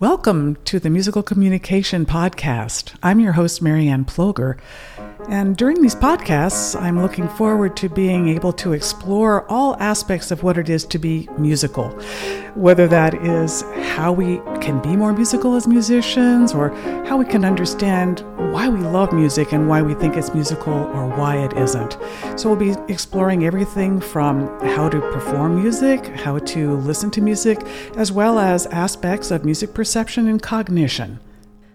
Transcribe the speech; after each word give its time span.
Welcome 0.00 0.58
to 0.66 0.78
the 0.78 0.90
Musical 0.90 1.24
Communication 1.24 2.06
Podcast. 2.06 2.94
I'm 3.02 3.18
your 3.18 3.32
host, 3.32 3.60
Marianne 3.60 4.04
Ploger. 4.04 4.56
And 5.28 5.56
during 5.56 5.82
these 5.82 5.96
podcasts, 5.96 6.80
I'm 6.80 7.02
looking 7.02 7.28
forward 7.28 7.76
to 7.78 7.88
being 7.88 8.28
able 8.28 8.52
to 8.52 8.74
explore 8.74 9.44
all 9.50 9.76
aspects 9.80 10.30
of 10.30 10.44
what 10.44 10.56
it 10.56 10.68
is 10.68 10.84
to 10.84 11.00
be 11.00 11.28
musical, 11.36 11.88
whether 12.54 12.86
that 12.86 13.14
is 13.14 13.62
how 13.96 14.12
we 14.12 14.36
can 14.60 14.80
be 14.80 14.94
more 14.94 15.12
musical 15.12 15.56
as 15.56 15.66
musicians, 15.66 16.54
or 16.54 16.68
how 17.04 17.16
we 17.16 17.24
can 17.24 17.44
understand 17.44 18.20
why 18.52 18.68
we 18.68 18.78
love 18.78 19.12
music 19.12 19.52
and 19.52 19.68
why 19.68 19.82
we 19.82 19.94
think 19.94 20.16
it's 20.16 20.32
musical 20.32 20.72
or 20.72 21.08
why 21.08 21.38
it 21.38 21.52
isn't. 21.54 21.98
So, 22.36 22.48
we'll 22.48 22.56
be 22.56 22.80
exploring 22.90 23.44
everything 23.44 24.00
from 24.00 24.46
how 24.60 24.88
to 24.88 25.00
perform 25.10 25.60
music, 25.60 26.06
how 26.06 26.38
to 26.38 26.76
listen 26.76 27.10
to 27.10 27.20
music, 27.20 27.60
as 27.96 28.12
well 28.12 28.38
as 28.38 28.66
aspects 28.66 29.32
of 29.32 29.44
music 29.44 29.74
perception 29.74 29.87
and 29.96 30.42
cognition. 30.42 31.18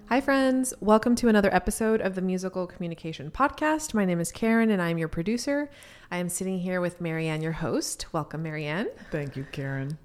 Hi, 0.09 0.21
friends. 0.21 0.71
Welcome 0.79 1.15
to 1.15 1.29
another 1.29 1.51
episode 1.51 1.99
of 1.99 2.13
the 2.13 2.21
Musical 2.21 2.67
Communication 2.67 3.31
Podcast. 3.31 3.95
My 3.95 4.05
name 4.05 4.19
is 4.19 4.31
Karen 4.31 4.69
and 4.69 4.79
I'm 4.79 4.99
your 4.99 5.07
producer. 5.07 5.67
I 6.11 6.17
am 6.17 6.29
sitting 6.29 6.59
here 6.59 6.79
with 6.79 7.01
Marianne, 7.01 7.41
your 7.41 7.53
host. 7.53 8.05
Welcome, 8.13 8.43
Marianne. 8.43 8.89
Thank 9.09 9.35
you, 9.35 9.47
Karen. 9.51 9.97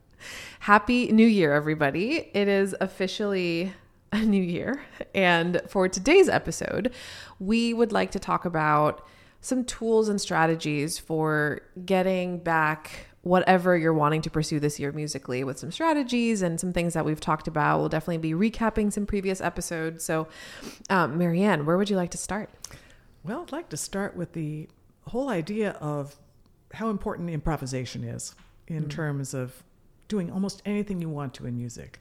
Happy 0.61 1.13
New 1.13 1.27
Year, 1.27 1.53
everybody. 1.53 2.31
It 2.33 2.49
is 2.49 2.75
officially 2.81 3.75
a 4.11 4.21
new 4.21 4.43
year. 4.43 4.81
And 5.15 5.61
for 5.69 5.87
today's 5.87 6.31
episode, 6.31 6.95
we 7.39 7.75
would 7.75 7.93
like 7.93 8.11
to 8.13 8.19
talk 8.19 8.47
about 8.47 9.07
some 9.43 9.65
tools 9.65 10.09
and 10.09 10.19
strategies 10.19 10.99
for 10.99 11.61
getting 11.85 12.39
back 12.39 13.08
whatever 13.29 13.77
you're 13.77 13.93
wanting 13.93 14.23
to 14.23 14.31
pursue 14.31 14.59
this 14.59 14.81
year 14.81 14.91
musically 14.91 15.45
with 15.45 15.59
some 15.59 15.71
strategies 15.71 16.41
and 16.41 16.59
some 16.59 16.73
things 16.73 16.95
that 16.95 17.05
we've 17.05 17.21
talked 17.21 17.47
about. 17.47 17.79
We'll 17.79 17.91
definitely 17.91 18.33
be 18.33 18.33
recapping 18.33 18.91
some 18.91 19.05
previous 19.05 19.43
episodes. 19.43 20.03
So, 20.03 20.29
um, 20.89 21.19
Marianne, 21.19 21.67
where 21.67 21.77
would 21.77 21.91
you 21.91 21.97
like 21.97 22.11
to 22.13 22.19
start? 22.19 22.49
Well, 23.23 23.43
I'd 23.43 23.53
like 23.53 23.69
to 23.69 23.77
start 23.77 24.17
with 24.17 24.33
the 24.33 24.69
whole 25.07 25.29
idea 25.29 25.73
of 25.73 26.17
how 26.73 26.89
important 26.89 27.29
improvisation 27.29 28.03
is 28.03 28.35
in 28.67 28.85
mm. 28.85 28.91
terms 28.91 29.35
of 29.35 29.63
doing 30.09 30.31
almost 30.33 30.63
anything 30.65 31.01
you 31.01 31.11
want 31.11 31.35
to 31.35 31.47
in 31.47 31.57
music. 31.57 32.01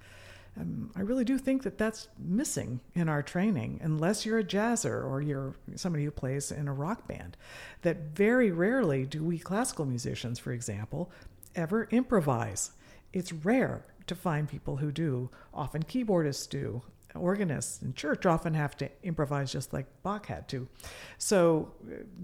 Um, 0.60 0.92
I 0.96 1.02
really 1.02 1.24
do 1.24 1.38
think 1.38 1.64
that 1.64 1.78
that's 1.78 2.08
missing 2.18 2.80
in 2.96 3.10
our 3.10 3.22
training, 3.22 3.80
unless 3.84 4.26
you're 4.26 4.40
a 4.40 4.44
jazzer 4.44 5.04
or 5.04 5.22
you're 5.22 5.56
somebody 5.76 6.04
who 6.04 6.12
plays 6.12 6.52
in 6.52 6.68
a 6.68 6.74
rock 6.74 7.08
band. 7.08 7.38
That 7.84 8.16
very 8.16 8.52
rarely 8.52 9.06
do 9.06 9.24
we 9.24 9.38
classical 9.38 9.86
musicians, 9.86 10.40
for 10.40 10.52
example, 10.52 11.12
ever 11.56 11.88
improvise. 11.92 12.72
It's 13.14 13.32
rare 13.32 13.86
to 14.08 14.16
find 14.16 14.50
people 14.50 14.78
who 14.78 14.92
do. 14.92 15.30
Often 15.54 15.84
keyboardists 15.84 16.50
do. 16.50 16.82
Organists 17.16 17.82
in 17.82 17.94
church 17.94 18.26
often 18.26 18.54
have 18.54 18.78
to 18.78 18.90
improvise 19.02 19.52
just 19.52 19.74
like 19.74 19.86
Bach 20.04 20.28
had 20.28 20.48
to. 20.50 20.68
So 21.18 21.74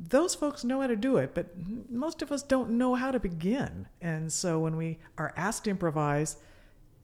those 0.10 0.36
folks 0.36 0.64
know 0.64 0.82
how 0.82 0.88
to 0.88 0.96
do 0.96 1.18
it, 1.18 1.34
but 1.34 1.48
most 1.90 2.22
of 2.22 2.32
us 2.32 2.44
don't 2.44 2.72
know 2.72 2.94
how 2.94 3.12
to 3.12 3.20
begin. 3.20 3.88
And 4.02 4.32
so 4.32 4.60
when 4.60 4.76
we 4.76 5.00
are 5.18 5.34
asked 5.36 5.64
to 5.64 5.72
improvise, 5.72 6.38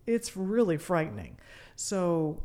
it's 0.10 0.36
really 0.36 0.78
frightening. 0.78 1.38
So 1.76 2.42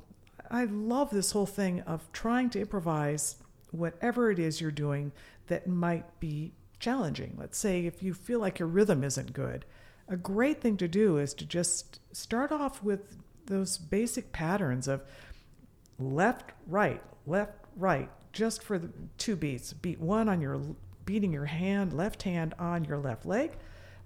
I 0.50 0.64
love 0.64 1.10
this 1.10 1.32
whole 1.32 1.46
thing 1.46 1.80
of 1.82 2.10
trying 2.12 2.50
to 2.50 2.60
improvise 2.60 3.36
whatever 3.70 4.30
it 4.30 4.38
is 4.38 4.60
you're 4.60 4.70
doing 4.70 5.12
that 5.46 5.66
might 5.66 6.20
be 6.20 6.52
challenging. 6.78 7.34
Let's 7.38 7.58
say 7.58 7.86
if 7.86 8.02
you 8.02 8.14
feel 8.14 8.38
like 8.38 8.58
your 8.58 8.68
rhythm 8.68 9.02
isn't 9.02 9.32
good, 9.32 9.64
a 10.08 10.16
great 10.16 10.60
thing 10.60 10.76
to 10.76 10.88
do 10.88 11.16
is 11.16 11.32
to 11.34 11.46
just 11.46 12.00
start 12.12 12.52
off 12.52 12.82
with 12.82 13.16
those 13.46 13.78
basic 13.78 14.32
patterns 14.32 14.86
of 14.86 15.02
left, 15.98 16.52
right, 16.66 17.02
left, 17.26 17.52
right, 17.76 18.10
just 18.32 18.62
for 18.62 18.78
the 18.78 18.90
two 19.16 19.36
beats. 19.36 19.72
Beat 19.72 20.00
one 20.00 20.28
on 20.28 20.40
your 20.40 20.60
beating 21.06 21.32
your 21.32 21.46
hand, 21.46 21.92
left 21.92 22.22
hand 22.22 22.54
on 22.58 22.84
your 22.84 22.98
left 22.98 23.26
leg, 23.26 23.52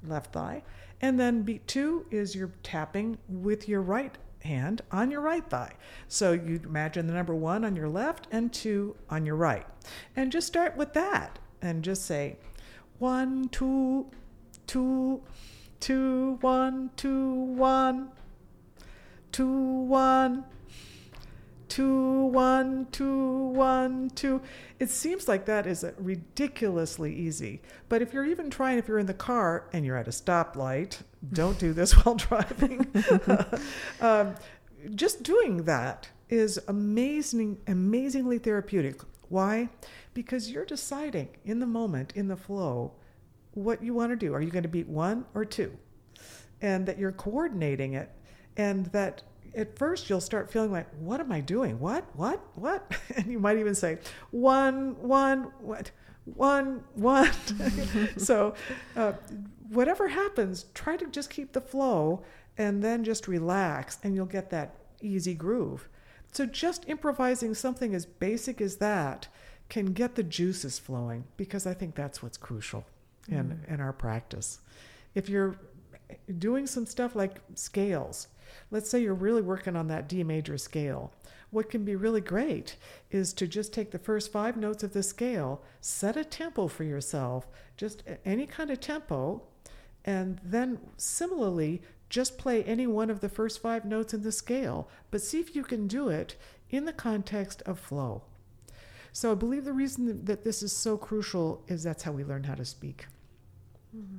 left 0.05 0.33
thigh, 0.33 0.63
and 1.01 1.19
then 1.19 1.43
beat 1.43 1.67
two 1.67 2.07
is 2.11 2.35
you're 2.35 2.53
tapping 2.63 3.19
with 3.29 3.69
your 3.69 3.83
right 3.83 4.17
hand 4.43 4.83
on 4.91 5.11
your 5.11 5.21
right 5.21 5.49
thigh. 5.49 5.75
So 6.09 6.33
you 6.33 6.61
imagine 6.65 7.07
the 7.07 7.13
number 7.13 7.35
one 7.35 7.65
on 7.65 7.77
your 7.77 7.89
left 7.89 8.27
and 8.31 8.53
two 8.53 8.97
on 9.11 9.27
your 9.27 9.37
right. 9.37 9.67
And 10.17 10.33
just 10.33 10.47
start 10.47 10.77
with 10.77 10.93
that 10.95 11.39
and 11.63 11.83
just 11.83 12.05
say 12.07 12.37
one, 12.99 13.49
two, 13.49 14.07
two, 14.67 15.23
two, 15.81 16.39
one, 16.41 16.91
two, 16.97 17.33
one, 17.33 18.11
two, 19.33 19.47
one 19.47 20.45
two, 21.79 22.25
one, 22.33 22.89
two, 22.91 23.37
one, 23.51 24.11
two. 24.11 24.43
It 24.81 24.91
seems 24.91 25.29
like 25.29 25.45
that 25.45 25.65
is 25.65 25.85
ridiculously 25.97 27.15
easy. 27.15 27.63
But 27.89 28.03
if 28.03 28.13
you're 28.13 28.25
even 28.25 28.51
trying, 28.51 28.79
if 28.79 28.89
you're 28.89 28.99
in 28.99 29.07
the 29.07 29.15
car 29.15 29.69
and 29.73 29.87
you're 29.87 29.97
at 29.97 30.09
a 30.09 30.11
stoplight, 30.11 30.99
don't 31.33 31.57
do 31.57 31.73
this 31.73 31.93
while 32.05 32.17
driving. 32.17 32.85
um, 34.01 34.35
just 34.97 35.23
doing 35.23 35.67
that 35.67 36.09
is 36.29 36.59
amazing, 36.67 37.59
amazingly 37.69 38.39
therapeutic. 38.39 39.01
Why? 39.29 39.69
Because 40.15 40.51
you're 40.51 40.65
deciding 40.65 41.29
in 41.45 41.61
the 41.61 41.67
moment, 41.67 42.13
in 42.17 42.27
the 42.27 42.37
flow, 42.37 42.95
what 43.53 43.85
you 43.85 43.95
want 43.95 44.11
to 44.11 44.17
do. 44.17 44.35
Are 44.35 44.43
you 44.43 44.51
going 44.51 44.65
to 44.65 44.69
beat 44.69 44.89
one 44.89 45.27
or 45.33 45.45
two? 45.45 45.79
And 46.61 46.87
that 46.87 46.99
you're 46.99 47.13
coordinating 47.13 47.95
it, 47.95 48.11
and 48.57 48.87
that 48.87 49.23
at 49.55 49.79
first 49.79 50.09
you'll 50.09 50.21
start 50.21 50.51
feeling 50.51 50.73
like, 50.73 50.89
what 50.99 51.21
am 51.21 51.33
I 51.33 51.41
doing? 51.41 51.79
What? 51.79 52.05
What? 52.15 52.41
What? 52.55 52.93
And 53.17 53.27
you 53.27 53.39
might 53.39 53.59
even 53.59 53.75
say, 53.75 53.99
one, 54.31 55.01
one, 55.01 55.53
what? 55.61 55.91
One, 56.25 56.85
one. 56.95 57.31
so, 58.17 58.55
uh, 58.97 59.13
whatever 59.71 60.09
happens, 60.09 60.67
try 60.75 60.97
to 60.97 61.07
just 61.07 61.31
keep 61.31 61.53
the 61.53 61.61
flow 61.61 62.23
and 62.57 62.83
then 62.83 63.05
just 63.05 63.29
relax, 63.29 63.99
and 64.03 64.15
you'll 64.15 64.27
get 64.27 64.51
that 64.51 64.75
easy 65.01 65.35
groove. 65.35 65.89
So, 66.33 66.45
just 66.45 66.89
improvising 66.89 67.55
something 67.55 67.95
as 67.95 68.05
basic 68.05 68.61
as 68.61 68.77
that 68.77 69.29
can 69.69 69.87
get 69.93 70.15
the 70.15 70.23
juices 70.23 70.79
flowing 70.79 71.25
because 71.37 71.67
I 71.67 71.75
think 71.75 71.95
that's 71.95 72.23
what's 72.23 72.37
crucial 72.37 72.85
in, 73.29 73.61
mm. 73.67 73.73
in 73.73 73.81
our 73.81 73.93
practice. 73.93 74.61
If 75.15 75.29
you're 75.29 75.59
doing 76.39 76.67
some 76.67 76.87
stuff 76.87 77.15
like 77.15 77.41
scales, 77.55 78.29
let's 78.71 78.89
say 78.91 79.01
you're 79.01 79.15
really 79.15 79.43
working 79.43 79.77
on 79.77 79.89
that 79.89 80.09
D 80.09 80.23
major 80.25 80.59
scale. 80.59 81.13
What 81.51 81.71
can 81.71 81.85
be 81.85 81.97
really 81.97 82.21
great 82.21 82.77
is 83.11 83.33
to 83.35 83.47
just 83.47 83.73
take 83.73 83.91
the 83.91 83.99
first 83.99 84.31
five 84.31 84.57
notes 84.57 84.83
of 84.83 84.93
the 84.93 85.03
scale, 85.03 85.63
set 85.81 86.17
a 86.17 86.25
tempo 86.25 86.69
for 86.69 86.85
yourself, 86.85 87.49
just 87.77 88.03
any 88.25 88.47
kind 88.47 88.71
of 88.71 88.81
tempo, 88.81 89.43
and 90.05 90.41
then 90.45 90.79
similarly, 90.97 91.83
just 92.11 92.39
play 92.39 92.63
any 92.65 92.87
one 92.87 93.11
of 93.11 93.21
the 93.21 93.29
first 93.29 93.61
five 93.61 93.85
notes 93.85 94.15
in 94.15 94.23
the 94.23 94.33
scale, 94.33 94.89
but 95.11 95.23
see 95.23 95.41
if 95.41 95.55
you 95.55 95.63
can 95.63 95.87
do 95.87 96.09
it 96.09 96.37
in 96.71 96.85
the 96.85 96.93
context 96.93 97.63
of 97.63 97.79
flow. 97.79 98.23
So 99.13 99.33
I 99.33 99.35
believe 99.35 99.65
the 99.65 99.73
reason 99.73 100.25
that 100.27 100.45
this 100.45 100.63
is 100.63 100.75
so 100.75 100.97
crucial 100.97 101.63
is 101.67 101.83
that's 101.83 102.03
how 102.03 102.13
we 102.13 102.25
learn 102.25 102.45
how 102.45 102.55
to 102.55 102.65
speak. 102.65 103.07
Mm-hmm. 103.97 104.19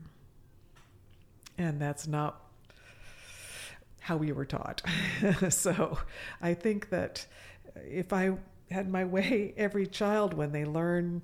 And 1.57 1.81
that's 1.81 2.07
not 2.07 2.48
how 4.09 4.17
we 4.17 4.31
were 4.31 4.43
taught. 4.43 4.81
so 5.49 5.99
I 6.41 6.55
think 6.55 6.89
that 6.89 7.27
if 7.75 8.11
I 8.11 8.31
had 8.71 8.89
my 8.89 9.05
way, 9.05 9.53
every 9.55 9.85
child, 9.85 10.33
when 10.33 10.51
they 10.51 10.65
learn, 10.65 11.21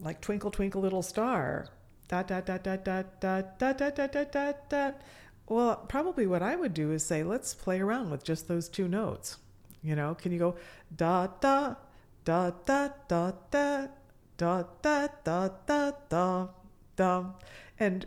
like 0.00 0.20
Twinkle, 0.20 0.52
Twinkle, 0.52 0.80
Little 0.80 1.02
Star, 1.02 1.66
dot, 2.06 2.28
dot, 2.28 2.46
dot, 2.46 2.62
dot, 2.62 2.84
dot, 2.84 3.20
dot, 3.20 3.58
dot, 3.58 3.78
dot, 3.78 3.96
dot, 3.96 4.12
dot, 4.12 4.32
dot, 4.32 4.70
dot. 4.70 5.00
Well, 5.48 5.76
probably 5.88 6.28
what 6.28 6.40
I 6.40 6.54
would 6.54 6.72
do 6.72 6.92
is 6.92 7.04
say, 7.04 7.24
let's 7.24 7.52
play 7.52 7.80
around 7.80 8.10
with 8.10 8.22
just 8.22 8.46
those 8.46 8.68
two 8.68 8.86
notes. 8.86 9.38
You 9.82 9.96
know, 9.96 10.14
can 10.14 10.30
you 10.30 10.38
go 10.38 10.54
da 10.94 11.26
da 11.40 11.74
da 12.24 12.50
da 12.64 12.90
da 13.08 13.32
da 13.50 13.88
da 14.38 14.62
da 14.80 15.08
da 15.24 15.48
da 15.66 15.92
da 16.08 16.48
da 16.94 17.24
and 17.80 18.06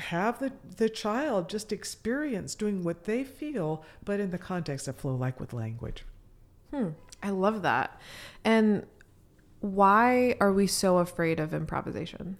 have 0.00 0.38
the, 0.38 0.52
the 0.76 0.88
child 0.88 1.48
just 1.48 1.72
experience 1.72 2.54
doing 2.54 2.82
what 2.82 3.04
they 3.04 3.24
feel, 3.24 3.84
but 4.04 4.20
in 4.20 4.30
the 4.30 4.38
context 4.38 4.88
of 4.88 4.96
flow, 4.96 5.14
like 5.14 5.38
with 5.38 5.52
language. 5.52 6.04
Hmm. 6.70 6.90
I 7.22 7.30
love 7.30 7.62
that. 7.62 8.00
And 8.44 8.86
why 9.60 10.36
are 10.40 10.52
we 10.52 10.66
so 10.66 10.98
afraid 10.98 11.38
of 11.38 11.52
improvisation? 11.52 12.38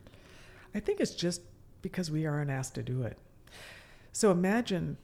I 0.75 0.81
think 0.81 1.01
it's 1.01 1.15
just 1.15 1.43
because 1.83 2.11
we 2.11 2.27
aren't 2.27 2.51
asked 2.51 2.75
to 2.77 2.83
do 2.83 3.03
it. 3.03 3.19
So 4.13 4.31
imagine 4.31 4.97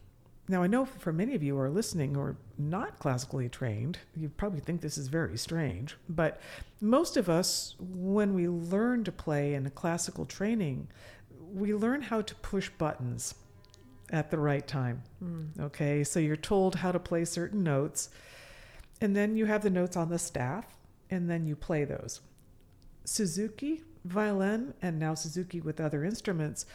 now, 0.49 0.63
I 0.63 0.69
know 0.69 0.85
for 0.85 1.13
many 1.13 1.35
of 1.35 1.43
you 1.43 1.55
who 1.55 1.61
are 1.61 1.71
listening 1.71 2.15
who 2.15 2.21
are 2.21 2.37
not 2.57 3.01
classically 3.01 3.49
trained, 3.49 3.99
you 4.15 4.29
probably 4.29 4.61
think 4.61 4.81
this 4.81 4.97
is 4.97 5.09
very 5.09 5.37
strange, 5.37 5.97
but 6.09 6.41
most 6.81 7.17
of 7.17 7.29
us, 7.29 7.75
when 7.81 8.33
we 8.33 8.49
learn 8.49 9.03
to 9.05 9.13
play 9.13 9.55
in 9.55 9.67
a 9.67 9.71
classical 9.71 10.25
training, 10.25 10.87
we 11.53 11.75
learn 11.75 12.03
how 12.03 12.23
to 12.23 12.35
push 12.37 12.69
buttons. 12.71 13.35
at 14.13 14.31
the 14.31 14.39
right 14.39 14.69
time. 14.69 15.03
Hmm. 15.19 15.47
Okay, 15.59 16.05
so 16.05 16.21
you're 16.21 16.37
told 16.37 16.77
how 16.77 16.93
to 16.93 16.99
play 17.01 17.25
certain 17.25 17.65
notes, 17.65 18.09
and 19.01 19.17
then 19.17 19.37
you 19.37 19.47
have 19.47 19.63
the 19.65 19.71
notes 19.71 19.97
on 19.97 20.11
the 20.11 20.19
staff, 20.19 20.65
and 21.11 21.29
then 21.29 21.45
you 21.45 21.57
play 21.57 21.85
those. 21.85 22.21
Suzuki 23.05 23.83
violin 24.07 24.75
and 24.83 24.99
now 24.99 25.15
Suzuki 25.15 25.61
with 25.61 25.81
other 25.81 26.05
instruments 26.05 26.67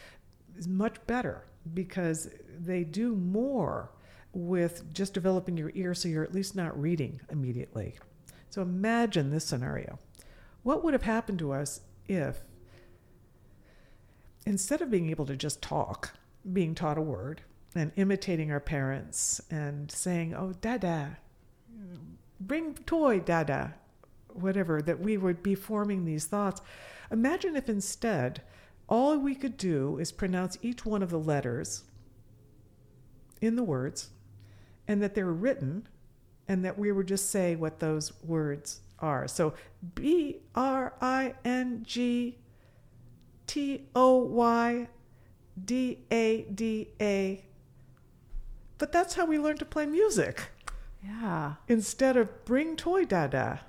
is 0.56 0.68
much 0.68 1.04
better 1.06 1.44
because 1.74 2.28
they 2.58 2.84
do 2.84 3.14
more 3.14 3.90
with 4.34 4.92
just 4.92 5.14
developing 5.14 5.56
your 5.56 5.72
ear 5.74 5.94
so 5.94 6.08
you're 6.08 6.24
at 6.24 6.34
least 6.34 6.54
not 6.56 6.78
reading 6.80 7.20
immediately. 7.30 7.94
So 8.50 8.62
imagine 8.62 9.30
this 9.30 9.44
scenario. 9.44 9.98
What 10.62 10.84
would 10.84 10.92
have 10.92 11.02
happened 11.02 11.38
to 11.40 11.52
us 11.52 11.80
if 12.06 12.40
instead 14.46 14.82
of 14.82 14.90
being 14.90 15.10
able 15.10 15.26
to 15.26 15.36
just 15.36 15.62
talk, 15.62 16.12
being 16.52 16.74
taught 16.74 16.98
a 16.98 17.02
word 17.02 17.42
and 17.74 17.92
imitating 17.96 18.50
our 18.50 18.60
parents 18.60 19.40
and 19.50 19.90
saying, 19.90 20.34
"Oh, 20.34 20.52
dada, 20.60 21.18
bring 22.40 22.74
toy, 22.74 23.20
dada," 23.20 23.74
whatever, 24.28 24.82
that 24.82 25.00
we 25.00 25.16
would 25.16 25.42
be 25.42 25.54
forming 25.54 26.04
these 26.04 26.26
thoughts. 26.26 26.60
Imagine 27.10 27.56
if 27.56 27.68
instead 27.68 28.42
all 28.88 29.18
we 29.18 29.34
could 29.34 29.56
do 29.56 29.98
is 29.98 30.12
pronounce 30.12 30.58
each 30.62 30.84
one 30.84 31.02
of 31.02 31.10
the 31.10 31.18
letters 31.18 31.84
in 33.40 33.56
the 33.56 33.62
words 33.62 34.10
and 34.86 35.02
that 35.02 35.14
they 35.14 35.22
were 35.22 35.32
written 35.32 35.86
and 36.48 36.64
that 36.64 36.78
we 36.78 36.90
would 36.92 37.06
just 37.06 37.30
say 37.30 37.54
what 37.54 37.78
those 37.78 38.12
words 38.22 38.80
are. 38.98 39.28
So 39.28 39.54
B 39.94 40.40
R 40.54 40.94
I 41.00 41.34
N 41.44 41.82
G 41.84 42.38
T 43.52 43.86
O 43.94 44.16
Y 44.16 44.88
D 45.62 45.98
A 46.10 46.46
D 46.54 46.88
A. 46.98 47.44
But 48.78 48.92
that's 48.92 49.12
how 49.12 49.26
we 49.26 49.38
learn 49.38 49.58
to 49.58 49.66
play 49.66 49.84
music 49.84 50.48
Yeah. 51.04 51.56
instead 51.68 52.16
of 52.16 52.46
bring 52.46 52.76
toy 52.76 53.04
dada. 53.04 53.60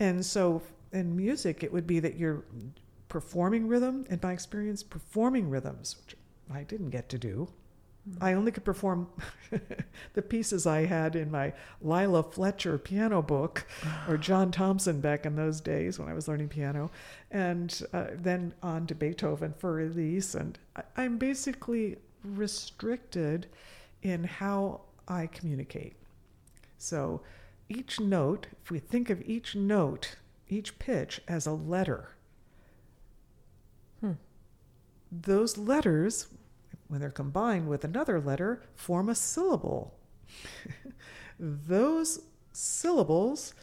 And 0.00 0.26
so 0.26 0.60
in 0.90 1.14
music, 1.14 1.62
it 1.62 1.72
would 1.72 1.86
be 1.86 2.00
that 2.00 2.16
you're 2.16 2.42
performing 3.08 3.68
rhythm. 3.68 4.06
In 4.10 4.18
my 4.20 4.32
experience, 4.32 4.82
performing 4.82 5.50
rhythms, 5.50 5.94
which 6.04 6.16
I 6.50 6.64
didn't 6.64 6.90
get 6.90 7.08
to 7.10 7.18
do. 7.18 7.52
I 8.20 8.34
only 8.34 8.52
could 8.52 8.64
perform 8.64 9.08
the 10.14 10.22
pieces 10.22 10.66
I 10.66 10.86
had 10.86 11.16
in 11.16 11.30
my 11.30 11.52
Leila 11.82 12.22
Fletcher 12.22 12.78
piano 12.78 13.20
book 13.20 13.66
or 14.08 14.16
John 14.28 14.50
Thompson 14.52 15.00
back 15.00 15.26
in 15.26 15.34
those 15.34 15.60
days 15.60 15.98
when 15.98 16.08
I 16.08 16.14
was 16.14 16.28
learning 16.28 16.48
piano, 16.48 16.90
and 17.30 17.82
uh, 17.92 18.06
then 18.14 18.54
on 18.62 18.86
to 18.86 18.94
Beethoven 18.94 19.54
Für 19.60 19.84
Elise. 19.84 20.34
And 20.34 20.58
I, 20.76 20.82
I'm 20.96 21.18
basically 21.18 21.96
restricted 22.22 23.48
in 24.02 24.24
how 24.24 24.82
I 25.08 25.26
communicate. 25.26 25.94
So 26.78 27.22
each 27.68 27.98
note, 27.98 28.46
if 28.62 28.70
we 28.70 28.78
think 28.78 29.10
of 29.10 29.22
each 29.22 29.56
note, 29.56 30.16
each 30.48 30.78
pitch 30.78 31.20
as 31.26 31.46
a 31.46 31.52
letter, 31.52 32.10
Hmm. 34.00 34.12
those 35.10 35.56
letters, 35.56 36.28
when 36.88 37.00
they're 37.00 37.10
combined 37.10 37.68
with 37.68 37.84
another 37.84 38.20
letter, 38.20 38.62
form 38.74 39.08
a 39.08 39.14
syllable. 39.14 39.94
those 41.38 42.20
syllables 42.52 43.54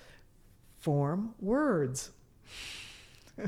form 0.78 1.34
words. 1.40 2.12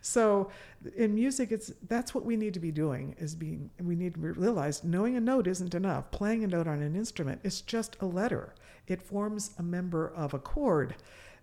so 0.00 0.50
in 0.96 1.14
music 1.14 1.52
it's 1.52 1.72
that's 1.88 2.14
what 2.14 2.24
we 2.24 2.36
need 2.36 2.54
to 2.54 2.60
be 2.60 2.70
doing 2.70 3.14
is 3.18 3.34
being 3.34 3.70
we 3.82 3.94
need 3.94 4.14
to 4.14 4.20
realize 4.20 4.84
knowing 4.84 5.16
a 5.16 5.20
note 5.20 5.46
isn't 5.46 5.74
enough 5.74 6.10
playing 6.10 6.44
a 6.44 6.46
note 6.46 6.66
on 6.66 6.82
an 6.82 6.96
instrument 6.96 7.40
is 7.42 7.60
just 7.60 7.96
a 8.00 8.06
letter 8.06 8.54
it 8.86 9.00
forms 9.00 9.52
a 9.58 9.62
member 9.62 10.10
of 10.14 10.34
a 10.34 10.38
chord 10.38 10.94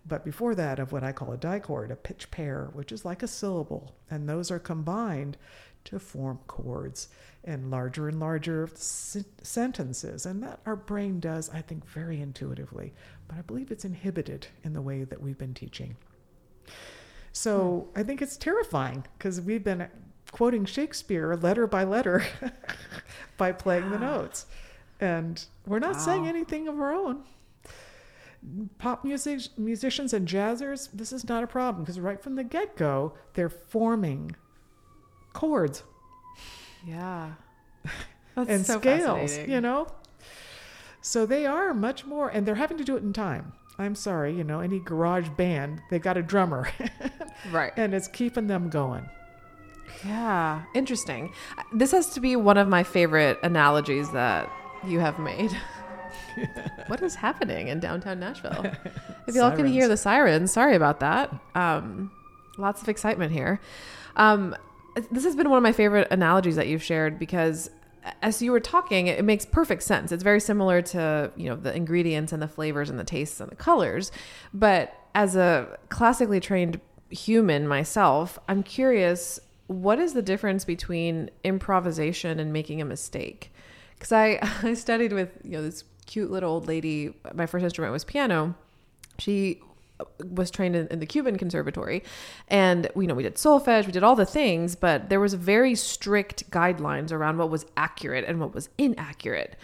but 0.06 0.24
before 0.24 0.54
that 0.54 0.78
of 0.78 0.92
what 0.92 1.04
i 1.04 1.12
call 1.12 1.32
a 1.32 1.38
dichord 1.38 1.90
a 1.90 1.96
pitch 1.96 2.30
pair 2.30 2.70
which 2.72 2.92
is 2.92 3.04
like 3.04 3.22
a 3.22 3.28
syllable 3.28 3.94
and 4.10 4.28
those 4.28 4.50
are 4.50 4.58
combined 4.58 5.36
to 5.84 5.98
form 5.98 6.38
chords 6.46 7.08
and 7.48 7.70
larger 7.70 8.08
and 8.08 8.20
larger 8.20 8.68
sentences. 8.74 10.26
And 10.26 10.42
that 10.42 10.60
our 10.66 10.76
brain 10.76 11.18
does 11.18 11.50
i 11.50 11.62
think 11.62 11.84
very 11.88 12.20
intuitively. 12.20 12.92
But 13.26 13.38
i 13.38 13.40
believe 13.40 13.70
it's 13.72 13.84
inhibited 13.84 14.46
in 14.62 14.74
the 14.74 14.82
way 14.82 15.04
that 15.04 15.20
we've 15.20 15.38
been 15.38 15.54
teaching. 15.54 15.96
So 17.32 17.88
I 17.96 18.02
think 18.02 18.20
it's 18.20 18.36
terrifying 18.36 19.04
because 19.16 19.40
we've 19.40 19.64
been 19.64 19.88
quoting 20.30 20.66
Shakespeare 20.66 21.34
letter 21.36 21.66
by 21.66 21.84
letter 21.84 22.24
by 23.38 23.52
playing 23.52 23.90
the 23.90 23.98
notes. 23.98 24.46
And 25.00 25.42
we're 25.66 25.78
not 25.78 26.00
saying 26.00 26.26
anything 26.26 26.68
of 26.68 26.78
our 26.78 26.92
own. 26.92 27.22
Pop 28.78 29.04
music 29.04 29.42
musicians 29.56 30.12
and 30.12 30.28
jazzers, 30.28 30.90
this 30.92 31.12
is 31.12 31.28
not 31.28 31.42
a 31.42 31.46
problem 31.46 31.84
because 31.84 31.98
right 31.98 32.20
from 32.20 32.34
the 32.34 32.44
get 32.44 32.76
go, 32.76 33.14
they're 33.34 33.48
forming 33.48 34.34
chords 35.32 35.82
Yeah. 36.86 37.32
That's 38.34 38.50
and 38.50 38.66
so 38.66 38.78
scales, 38.78 39.36
you 39.38 39.60
know? 39.60 39.88
So 41.00 41.26
they 41.26 41.46
are 41.46 41.74
much 41.74 42.04
more, 42.04 42.28
and 42.28 42.46
they're 42.46 42.54
having 42.56 42.78
to 42.78 42.84
do 42.84 42.96
it 42.96 43.02
in 43.02 43.12
time. 43.12 43.52
I'm 43.78 43.94
sorry, 43.94 44.34
you 44.34 44.42
know, 44.44 44.60
any 44.60 44.80
garage 44.80 45.28
band, 45.30 45.80
they 45.90 45.98
got 45.98 46.16
a 46.16 46.22
drummer, 46.22 46.68
Right. 47.52 47.72
and 47.76 47.94
it's 47.94 48.08
keeping 48.08 48.48
them 48.48 48.68
going. 48.70 49.08
Yeah, 50.04 50.62
interesting. 50.74 51.32
This 51.72 51.92
has 51.92 52.10
to 52.10 52.20
be 52.20 52.36
one 52.36 52.56
of 52.58 52.68
my 52.68 52.82
favorite 52.82 53.38
analogies 53.42 54.10
that 54.12 54.50
you 54.84 54.98
have 55.00 55.18
made. 55.18 55.50
what 56.88 57.02
is 57.02 57.14
happening 57.14 57.68
in 57.68 57.80
downtown 57.80 58.20
Nashville? 58.20 58.70
If 59.26 59.34
y'all 59.34 59.54
can 59.56 59.66
hear 59.66 59.88
the 59.88 59.96
sirens, 59.96 60.52
sorry 60.52 60.74
about 60.74 61.00
that. 61.00 61.34
Um, 61.54 62.10
lots 62.56 62.82
of 62.82 62.88
excitement 62.88 63.32
here. 63.32 63.60
Um, 64.16 64.56
this 65.10 65.24
has 65.24 65.36
been 65.36 65.48
one 65.48 65.58
of 65.58 65.62
my 65.62 65.72
favorite 65.72 66.08
analogies 66.10 66.56
that 66.56 66.68
you've 66.68 66.82
shared 66.82 67.18
because 67.18 67.70
as 68.22 68.40
you 68.40 68.52
were 68.52 68.60
talking, 68.60 69.06
it 69.06 69.24
makes 69.24 69.44
perfect 69.44 69.82
sense. 69.82 70.12
It's 70.12 70.22
very 70.22 70.40
similar 70.40 70.82
to 70.82 71.32
you 71.36 71.48
know 71.48 71.56
the 71.56 71.74
ingredients 71.74 72.32
and 72.32 72.42
the 72.42 72.48
flavors 72.48 72.90
and 72.90 72.98
the 72.98 73.04
tastes 73.04 73.40
and 73.40 73.50
the 73.50 73.56
colors, 73.56 74.10
but 74.52 74.94
as 75.14 75.36
a 75.36 75.78
classically 75.88 76.40
trained 76.40 76.80
human 77.10 77.66
myself, 77.66 78.38
I'm 78.48 78.62
curious 78.62 79.40
what 79.66 79.98
is 79.98 80.14
the 80.14 80.22
difference 80.22 80.64
between 80.64 81.30
improvisation 81.44 82.40
and 82.40 82.52
making 82.52 82.80
a 82.80 82.84
mistake? 82.84 83.52
Because 83.94 84.12
I 84.12 84.38
I 84.62 84.74
studied 84.74 85.12
with 85.12 85.30
you 85.44 85.52
know 85.52 85.62
this 85.62 85.84
cute 86.06 86.30
little 86.30 86.52
old 86.52 86.66
lady. 86.66 87.14
My 87.34 87.46
first 87.46 87.64
instrument 87.64 87.92
was 87.92 88.04
piano. 88.04 88.54
She 89.18 89.60
was 90.24 90.50
trained 90.50 90.76
in, 90.76 90.86
in 90.88 91.00
the 91.00 91.06
Cuban 91.06 91.36
conservatory. 91.36 92.02
And 92.48 92.90
you 92.96 93.06
know 93.06 93.14
we 93.14 93.22
did 93.22 93.36
solfege 93.36 93.86
we 93.86 93.92
did 93.92 94.02
all 94.02 94.16
the 94.16 94.26
things 94.26 94.74
but 94.74 95.08
there 95.08 95.20
was 95.20 95.34
very 95.34 95.74
strict 95.74 96.50
guidelines 96.50 97.12
around 97.12 97.38
what 97.38 97.50
was 97.50 97.66
accurate 97.76 98.24
and 98.26 98.40
what 98.40 98.54
was 98.54 98.68
inaccurate. 98.78 99.56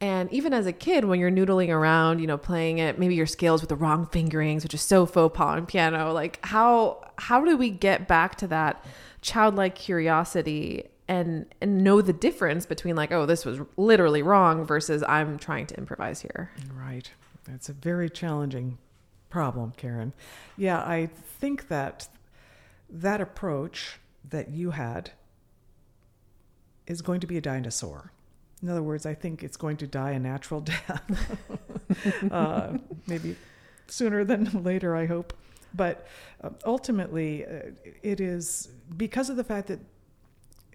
And 0.00 0.32
even 0.32 0.52
as 0.52 0.66
a 0.66 0.72
kid 0.72 1.04
when 1.04 1.20
you're 1.20 1.30
noodling 1.30 1.68
around 1.68 2.18
you 2.18 2.26
know 2.26 2.38
playing 2.38 2.78
it 2.78 2.98
maybe 2.98 3.14
your 3.14 3.26
scales 3.26 3.60
with 3.60 3.68
the 3.68 3.76
wrong 3.76 4.06
fingerings 4.06 4.62
which 4.62 4.74
is 4.74 4.82
so 4.82 5.06
faux 5.06 5.36
pas 5.36 5.56
on 5.56 5.66
piano 5.66 6.12
like 6.12 6.44
how 6.44 7.04
how 7.18 7.44
do 7.44 7.56
we 7.56 7.70
get 7.70 8.08
back 8.08 8.36
to 8.36 8.46
that 8.48 8.84
childlike 9.20 9.74
curiosity 9.74 10.88
and 11.08 11.46
and 11.60 11.84
know 11.84 12.00
the 12.00 12.12
difference 12.12 12.66
between 12.66 12.96
like 12.96 13.12
oh 13.12 13.26
this 13.26 13.44
was 13.44 13.60
literally 13.76 14.22
wrong 14.22 14.64
versus 14.64 15.04
i'm 15.08 15.38
trying 15.38 15.66
to 15.66 15.76
improvise 15.76 16.22
here? 16.22 16.50
Right. 16.74 17.10
That's 17.44 17.68
a 17.68 17.72
very 17.72 18.08
challenging 18.08 18.78
problem, 19.32 19.72
Karen. 19.78 20.12
Yeah, 20.58 20.80
I 20.80 21.08
think 21.40 21.68
that 21.68 22.06
that 22.90 23.22
approach 23.22 23.98
that 24.28 24.50
you 24.50 24.72
had 24.72 25.12
is 26.86 27.00
going 27.00 27.20
to 27.20 27.26
be 27.26 27.38
a 27.38 27.40
dinosaur. 27.40 28.12
In 28.62 28.68
other 28.68 28.82
words, 28.82 29.06
I 29.06 29.14
think 29.14 29.42
it's 29.42 29.56
going 29.56 29.78
to 29.78 29.86
die 29.86 30.10
a 30.10 30.18
natural 30.18 30.60
death. 30.74 31.38
uh, 32.30 32.76
maybe 33.06 33.34
sooner 33.86 34.22
than 34.22 34.62
later, 34.70 34.94
I 34.94 35.06
hope. 35.06 35.32
But 35.74 36.06
uh, 36.44 36.50
ultimately, 36.66 37.46
uh, 37.46 37.70
it 38.02 38.20
is 38.20 38.68
because 38.98 39.30
of 39.30 39.36
the 39.36 39.44
fact 39.44 39.68
that 39.68 39.80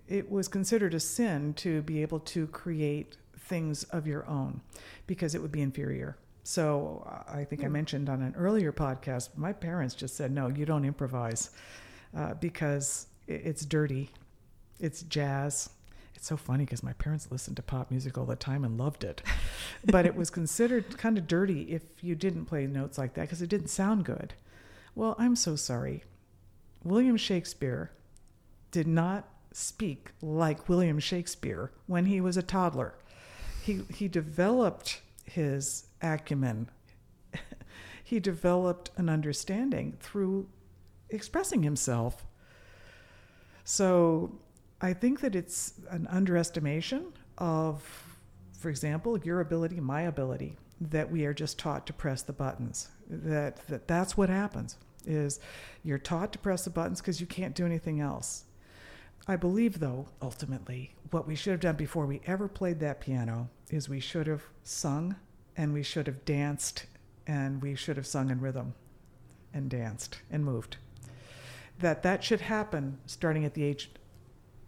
it 0.08 0.32
was 0.32 0.48
considered 0.48 0.96
a 0.96 1.00
sin 1.00 1.54
to 1.56 1.84
be 1.84 2.02
able 2.02 2.22
to 2.22 2.48
create 2.48 3.18
things 3.38 3.84
of 3.84 4.08
your 4.08 4.28
own 4.28 4.62
because 5.06 5.36
it 5.36 5.44
would 5.44 5.52
be 5.52 5.62
inferior. 5.62 6.18
So 6.48 7.04
uh, 7.06 7.30
I 7.40 7.44
think 7.44 7.66
I 7.66 7.68
mentioned 7.68 8.08
on 8.08 8.22
an 8.22 8.34
earlier 8.38 8.72
podcast, 8.72 9.32
my 9.36 9.52
parents 9.52 9.94
just 9.94 10.16
said, 10.16 10.32
no, 10.32 10.48
you 10.48 10.64
don't 10.66 10.86
improvise 10.86 11.50
uh, 12.16 12.36
because 12.36 13.08
it's 13.28 13.66
dirty, 13.66 14.12
it's 14.80 15.02
jazz. 15.02 15.70
It's 16.16 16.26
so 16.26 16.38
funny 16.38 16.64
because 16.64 16.84
my 16.84 16.94
parents 16.94 17.28
listened 17.30 17.58
to 17.58 17.64
pop 17.64 17.92
music 17.92 18.18
all 18.18 18.26
the 18.26 18.38
time 18.38 18.64
and 18.64 18.78
loved 18.78 19.04
it. 19.04 19.22
but 19.86 20.06
it 20.06 20.16
was 20.16 20.30
considered 20.30 20.98
kind 20.98 21.18
of 21.18 21.28
dirty 21.28 21.64
if 21.64 21.82
you 22.02 22.16
didn't 22.16 22.46
play 22.46 22.66
notes 22.66 22.98
like 22.98 23.16
that 23.16 23.24
because 23.24 23.42
it 23.42 23.50
didn't 23.50 23.68
sound 23.68 24.06
good. 24.06 24.34
Well, 24.96 25.18
I'm 25.20 25.36
so 25.36 25.58
sorry. 25.58 26.06
William 26.82 27.18
Shakespeare 27.18 27.92
did 28.72 28.88
not 28.88 29.28
speak 29.52 30.12
like 30.22 30.70
William 30.70 31.00
Shakespeare 31.00 31.74
when 31.88 32.06
he 32.06 32.22
was 32.22 32.38
a 32.38 32.42
toddler. 32.42 32.96
He, 33.62 33.82
he 33.94 34.08
developed 34.08 35.02
his 35.26 35.87
acumen, 36.02 36.70
he 38.04 38.20
developed 38.20 38.92
an 38.98 39.10
understanding 39.10 39.98
through 40.00 40.48
expressing 41.10 41.64
himself. 41.64 42.26
So 43.64 44.40
I 44.82 44.94
think 44.94 45.22
that 45.22 45.36
it's 45.36 45.74
an 45.90 46.08
underestimation 46.08 47.14
of, 47.38 47.84
for 48.58 48.70
example, 48.70 49.18
your 49.20 49.42
ability, 49.42 49.80
my 49.80 50.02
ability, 50.02 50.56
that 50.80 51.12
we 51.12 51.26
are 51.26 51.34
just 51.34 51.58
taught 51.58 51.88
to 51.88 51.94
press 51.94 52.22
the 52.22 52.34
buttons. 52.34 52.90
That, 53.10 53.66
that 53.68 53.88
that's 53.88 54.16
what 54.16 54.30
happens 54.30 54.78
is 55.06 55.40
you're 55.84 55.98
taught 55.98 56.34
to 56.34 56.40
press 56.40 56.66
the 56.66 56.70
buttons 56.70 57.00
because 57.02 57.22
you 57.22 57.28
can't 57.28 57.56
do 57.56 57.66
anything 57.66 58.02
else. 58.02 58.44
I 59.28 59.36
believe, 59.36 59.80
though, 59.80 60.08
ultimately, 60.22 60.94
what 61.12 61.28
we 61.28 61.36
should 61.36 61.52
have 61.52 61.60
done 61.60 61.76
before 61.76 62.06
we 62.06 62.22
ever 62.26 62.48
played 62.48 62.80
that 62.80 63.02
piano 63.02 63.50
is 63.70 63.90
we 63.90 64.00
should 64.00 64.28
have 64.28 64.44
sung 64.64 65.16
and 65.58 65.74
we 65.74 65.84
should 65.84 66.08
have 66.08 66.24
danced 66.24 66.86
and 67.26 67.62
we 67.62 67.76
should 67.76 67.98
have 67.98 68.08
sung 68.08 68.30
in 68.30 68.40
rhythm 68.40 68.74
and 69.54 69.70
danced 69.70 70.20
and 70.32 70.46
moved. 70.46 70.78
That 71.80 72.04
that 72.04 72.24
should 72.24 72.42
happen 72.42 73.00
starting 73.06 73.44
at 73.44 73.54
the 73.54 73.64
age 73.64 73.92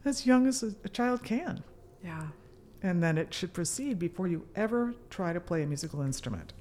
as 0.03 0.25
young 0.25 0.47
as 0.47 0.63
a, 0.63 0.75
a 0.83 0.89
child 0.89 1.23
can. 1.23 1.63
Yeah. 2.03 2.27
And 2.81 3.03
then 3.03 3.17
it 3.17 3.33
should 3.33 3.53
proceed 3.53 3.99
before 3.99 4.27
you 4.27 4.45
ever 4.55 4.93
try 5.09 5.33
to 5.33 5.39
play 5.39 5.63
a 5.63 5.67
musical 5.67 6.01
instrument. 6.01 6.53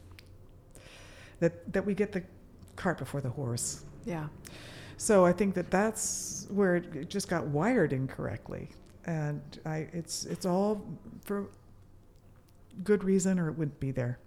That 1.40 1.72
that 1.72 1.84
we 1.84 1.94
get 1.94 2.12
the 2.12 2.22
cart 2.76 2.98
before 2.98 3.20
the 3.20 3.30
horse. 3.30 3.84
Yeah. 4.04 4.28
So 4.96 5.24
I 5.24 5.32
think 5.32 5.54
that 5.54 5.70
that's 5.70 6.46
where 6.50 6.76
it 6.76 7.08
just 7.08 7.28
got 7.28 7.46
wired 7.46 7.92
incorrectly, 7.92 8.70
and 9.04 9.40
I 9.64 9.88
it's 9.92 10.24
it's 10.24 10.44
all 10.44 10.84
for 11.24 11.46
good 12.84 13.04
reason, 13.04 13.38
or 13.38 13.48
it 13.48 13.56
wouldn't 13.56 13.80
be 13.80 13.90
there. 13.90 14.18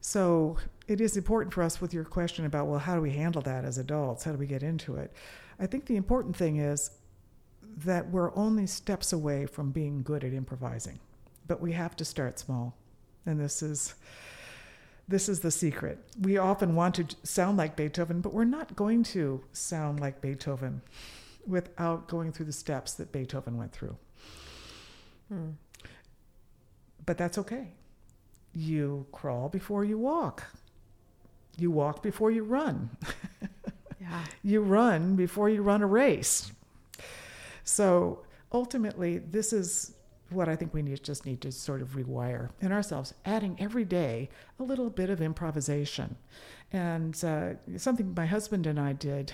So 0.00 0.56
it 0.88 1.00
is 1.00 1.16
important 1.16 1.52
for 1.52 1.62
us 1.62 1.80
with 1.80 1.92
your 1.92 2.04
question 2.04 2.46
about 2.46 2.66
well, 2.66 2.78
how 2.78 2.94
do 2.94 3.00
we 3.00 3.12
handle 3.12 3.42
that 3.42 3.64
as 3.64 3.78
adults? 3.78 4.24
How 4.24 4.32
do 4.32 4.38
we 4.38 4.46
get 4.46 4.62
into 4.62 4.96
it? 4.96 5.12
I 5.58 5.66
think 5.66 5.86
the 5.86 5.96
important 5.96 6.36
thing 6.36 6.56
is 6.56 6.90
that 7.84 8.08
we're 8.10 8.34
only 8.34 8.66
steps 8.66 9.12
away 9.12 9.46
from 9.46 9.70
being 9.70 10.02
good 10.02 10.24
at 10.24 10.32
improvising, 10.32 10.98
but 11.46 11.60
we 11.60 11.72
have 11.72 11.94
to 11.96 12.04
start 12.04 12.38
small, 12.38 12.76
and 13.26 13.38
this 13.38 13.62
is 13.62 13.94
this 15.06 15.28
is 15.28 15.40
the 15.40 15.50
secret. 15.50 15.98
We 16.20 16.38
often 16.38 16.76
want 16.76 16.94
to 16.96 17.16
sound 17.24 17.58
like 17.58 17.74
Beethoven, 17.74 18.20
but 18.20 18.32
we're 18.32 18.44
not 18.44 18.76
going 18.76 19.02
to 19.04 19.42
sound 19.52 19.98
like 19.98 20.20
Beethoven 20.20 20.82
without 21.46 22.06
going 22.06 22.32
through 22.32 22.46
the 22.46 22.52
steps 22.52 22.94
that 22.94 23.10
Beethoven 23.10 23.56
went 23.56 23.72
through. 23.72 23.96
Hmm. 25.28 25.50
But 27.10 27.18
that's 27.18 27.38
okay. 27.38 27.72
You 28.54 29.04
crawl 29.10 29.48
before 29.48 29.82
you 29.82 29.98
walk. 29.98 30.44
You 31.58 31.72
walk 31.72 32.04
before 32.04 32.30
you 32.30 32.44
run. 32.44 32.90
yeah. 34.00 34.22
You 34.44 34.60
run 34.60 35.16
before 35.16 35.50
you 35.50 35.62
run 35.62 35.82
a 35.82 35.88
race. 35.88 36.52
So 37.64 38.22
ultimately, 38.52 39.18
this 39.18 39.52
is 39.52 39.96
what 40.28 40.48
I 40.48 40.54
think 40.54 40.72
we 40.72 40.82
need, 40.82 41.02
just 41.02 41.26
need 41.26 41.40
to 41.40 41.50
sort 41.50 41.82
of 41.82 41.96
rewire 41.96 42.50
in 42.60 42.70
ourselves, 42.70 43.12
adding 43.24 43.56
every 43.58 43.84
day 43.84 44.28
a 44.60 44.62
little 44.62 44.88
bit 44.88 45.10
of 45.10 45.20
improvisation. 45.20 46.14
And 46.72 47.20
uh, 47.24 47.54
something 47.76 48.14
my 48.14 48.26
husband 48.26 48.68
and 48.68 48.78
I 48.78 48.92
did 48.92 49.32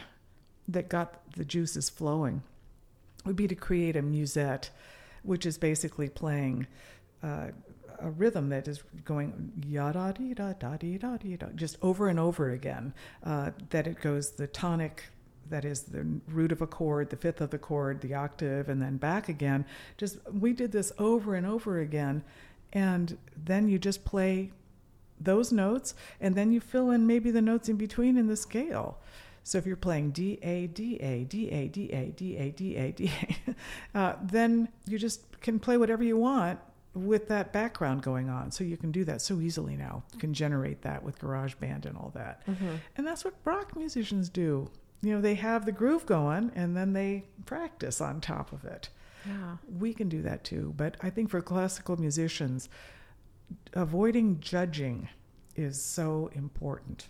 that 0.69 0.89
got 0.89 1.31
the 1.33 1.45
juices 1.45 1.91
flowing 1.91 2.43
would 3.27 3.37
be 3.37 3.47
to 3.47 3.55
create 3.55 3.97
a 3.97 4.03
musette, 4.03 4.71
which 5.25 5.45
is 5.45 5.59
basically 5.59 6.09
playing 6.09 6.67
uh, 7.23 7.49
a 8.01 8.11
rhythm 8.11 8.49
that 8.51 8.69
is 8.69 8.83
going 9.05 9.53
ya 9.67 9.93
da 9.93 10.13
dee 10.13 10.35
da 10.35 10.53
da 10.53 10.77
dee 10.77 10.99
da 10.99 11.17
dee 11.17 11.37
da, 11.37 11.47
just 11.55 11.77
over 11.83 12.09
and 12.09 12.19
over 12.19 12.51
again. 12.51 12.93
Uh, 13.25 13.51
that 13.71 13.87
it 13.87 14.01
goes 14.01 14.33
the 14.33 14.47
tonic, 14.47 15.05
that 15.49 15.65
is 15.65 15.83
the 15.83 16.07
root 16.29 16.53
of 16.53 16.61
a 16.63 16.67
chord, 16.67 17.11
the 17.11 17.17
fifth 17.17 17.41
of 17.41 17.51
the 17.51 17.59
chord, 17.59 18.01
the 18.01 18.15
octave, 18.15 18.69
and 18.69 18.81
then 18.81 18.97
back 18.97 19.29
again. 19.29 19.65
Just 19.97 20.19
we 20.33 20.53
did 20.53 20.73
this 20.73 20.93
over 20.99 21.35
and 21.35 21.47
over 21.47 21.81
again, 21.81 22.23
and 22.73 23.17
then 23.37 23.69
you 23.69 23.79
just 23.79 24.05
play 24.05 24.53
those 25.21 25.53
notes, 25.53 25.95
and 26.21 26.35
then 26.35 26.53
you 26.53 26.61
fill 26.61 26.91
in 26.91 27.07
maybe 27.07 27.31
the 27.31 27.43
notes 27.43 27.69
in 27.69 27.77
between 27.77 28.17
in 28.17 28.27
the 28.27 28.37
scale. 28.37 28.99
So 29.45 29.59
if 29.59 29.67
you're 29.67 29.77
playing 29.77 30.11
D 30.11 30.39
A 30.43 30.67
D 30.67 30.97
A 30.97 31.25
D 31.25 31.49
A 31.51 31.69
D 31.69 31.93
A 31.93 32.07
D 32.07 32.37
A 32.37 32.51
D 32.51 32.77
A 32.77 32.91
D 32.91 33.13
A, 33.95 33.99
uh, 33.99 34.17
then 34.21 34.69
you 34.87 34.99
just 34.99 35.41
can 35.41 35.61
play 35.61 35.77
whatever 35.77 36.03
you 36.03 36.17
want 36.17 36.59
with 36.97 37.29
that 37.29 37.53
background 37.53 38.03
going 38.03 38.29
on. 38.29 38.51
So 38.51 38.65
you 38.65 38.77
can 38.77 38.91
do 38.91 39.05
that 39.05 39.21
so 39.21 39.41
easily 39.41 39.77
now. 39.77 40.03
You 40.15 40.19
can 40.19 40.35
generate 40.35 40.83
that 40.83 41.03
with 41.03 41.19
GarageBand 41.19 41.87
and 41.87 41.97
all 41.97 42.11
that. 42.15 42.47
Mm-hmm. 42.47 42.77
And 42.97 43.07
that's 43.07 43.25
what 43.25 43.35
rock 43.45 43.77
musicians 43.77 44.29
do 44.29 44.71
you 45.03 45.15
know, 45.15 45.21
they 45.21 45.35
have 45.35 45.65
the 45.65 45.73
groove 45.73 46.07
going 46.07 46.51
and 46.55 46.77
then 46.77 46.93
they 46.93 47.25
practice 47.45 48.01
on 48.01 48.21
top 48.21 48.53
of 48.53 48.65
it. 48.65 48.89
Yeah. 49.27 49.57
We 49.79 49.93
can 49.93 50.09
do 50.09 50.23
that 50.23 50.45
too. 50.45 50.75
But 50.77 50.97
I 51.01 51.11
think 51.11 51.31
for 51.31 51.41
classical 51.41 51.97
musicians, 51.97 52.69
avoiding 53.73 54.41
judging 54.41 55.09
is 55.55 55.81
so 55.81 56.31
important. 56.35 57.09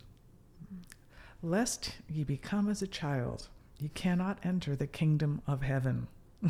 Lest 1.43 1.97
ye 2.09 2.25
become 2.25 2.69
as 2.69 2.83
a 2.83 2.87
child, 2.87 3.49
ye 3.79 3.89
cannot 3.89 4.39
enter 4.43 4.75
the 4.75 4.87
kingdom 4.87 5.43
of 5.47 5.63
heaven. 5.63 6.09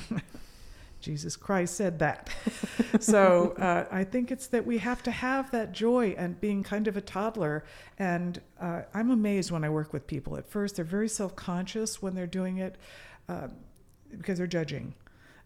Jesus 1.01 1.37
Christ 1.37 1.75
said 1.75 1.99
that. 1.99 2.29
so 3.01 3.53
uh, 3.59 3.87
I 3.91 4.05
think 4.05 4.31
it's 4.31 4.47
that 4.49 4.67
we 4.67 4.79
have 4.79 5.03
to 5.05 5.11
have 5.11 5.51
that 5.51 5.73
joy 5.73 6.15
and 6.19 6.41
being 6.41 6.63
kind 6.63 6.89
of 6.89 6.97
a 6.97 7.01
toddler. 7.01 7.65
And 7.99 8.41
uh, 8.61 8.83
I'm 8.95 9.11
amazed 9.11 9.51
when 9.51 9.65
I 9.65 9.69
work 9.69 9.93
with 9.93 10.07
people. 10.07 10.37
At 10.37 10.49
first, 10.49 10.77
they're 10.77 10.85
very 10.85 11.09
self 11.09 11.37
conscious 11.37 12.03
when 12.03 12.15
they're 12.15 12.27
doing 12.27 12.59
it 12.59 12.77
uh, 13.29 13.49
because 14.11 14.39
they're 14.39 14.47
judging. 14.47 14.95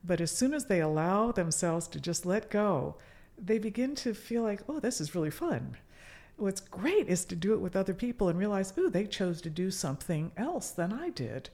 But 0.03 0.21
as 0.21 0.31
soon 0.31 0.55
as 0.55 0.67
they 0.67 0.81
allow 0.81 1.33
themselves 1.33 1.87
to 1.89 2.01
just 2.01 2.25
let 2.25 2.51
go, 2.51 2.97
they 3.39 3.59
begin 3.59 3.95
to 3.97 4.15
feel 4.15 4.43
like, 4.43 4.63
oh, 4.69 4.81
this 4.81 5.01
is 5.01 5.15
really 5.15 5.31
fun. 5.31 5.77
What's 6.37 6.61
great 6.61 7.09
is 7.09 7.27
to 7.27 7.37
do 7.37 7.53
it 7.53 7.61
with 7.61 7.77
other 7.77 7.93
people 7.93 8.29
and 8.29 8.39
realize, 8.39 8.73
oh, 8.79 8.89
they 8.89 9.07
chose 9.07 9.43
to 9.43 9.51
do 9.51 9.71
something 9.71 10.33
else 10.37 10.71
than 10.71 10.93
I 10.93 11.11
did. 11.11 11.51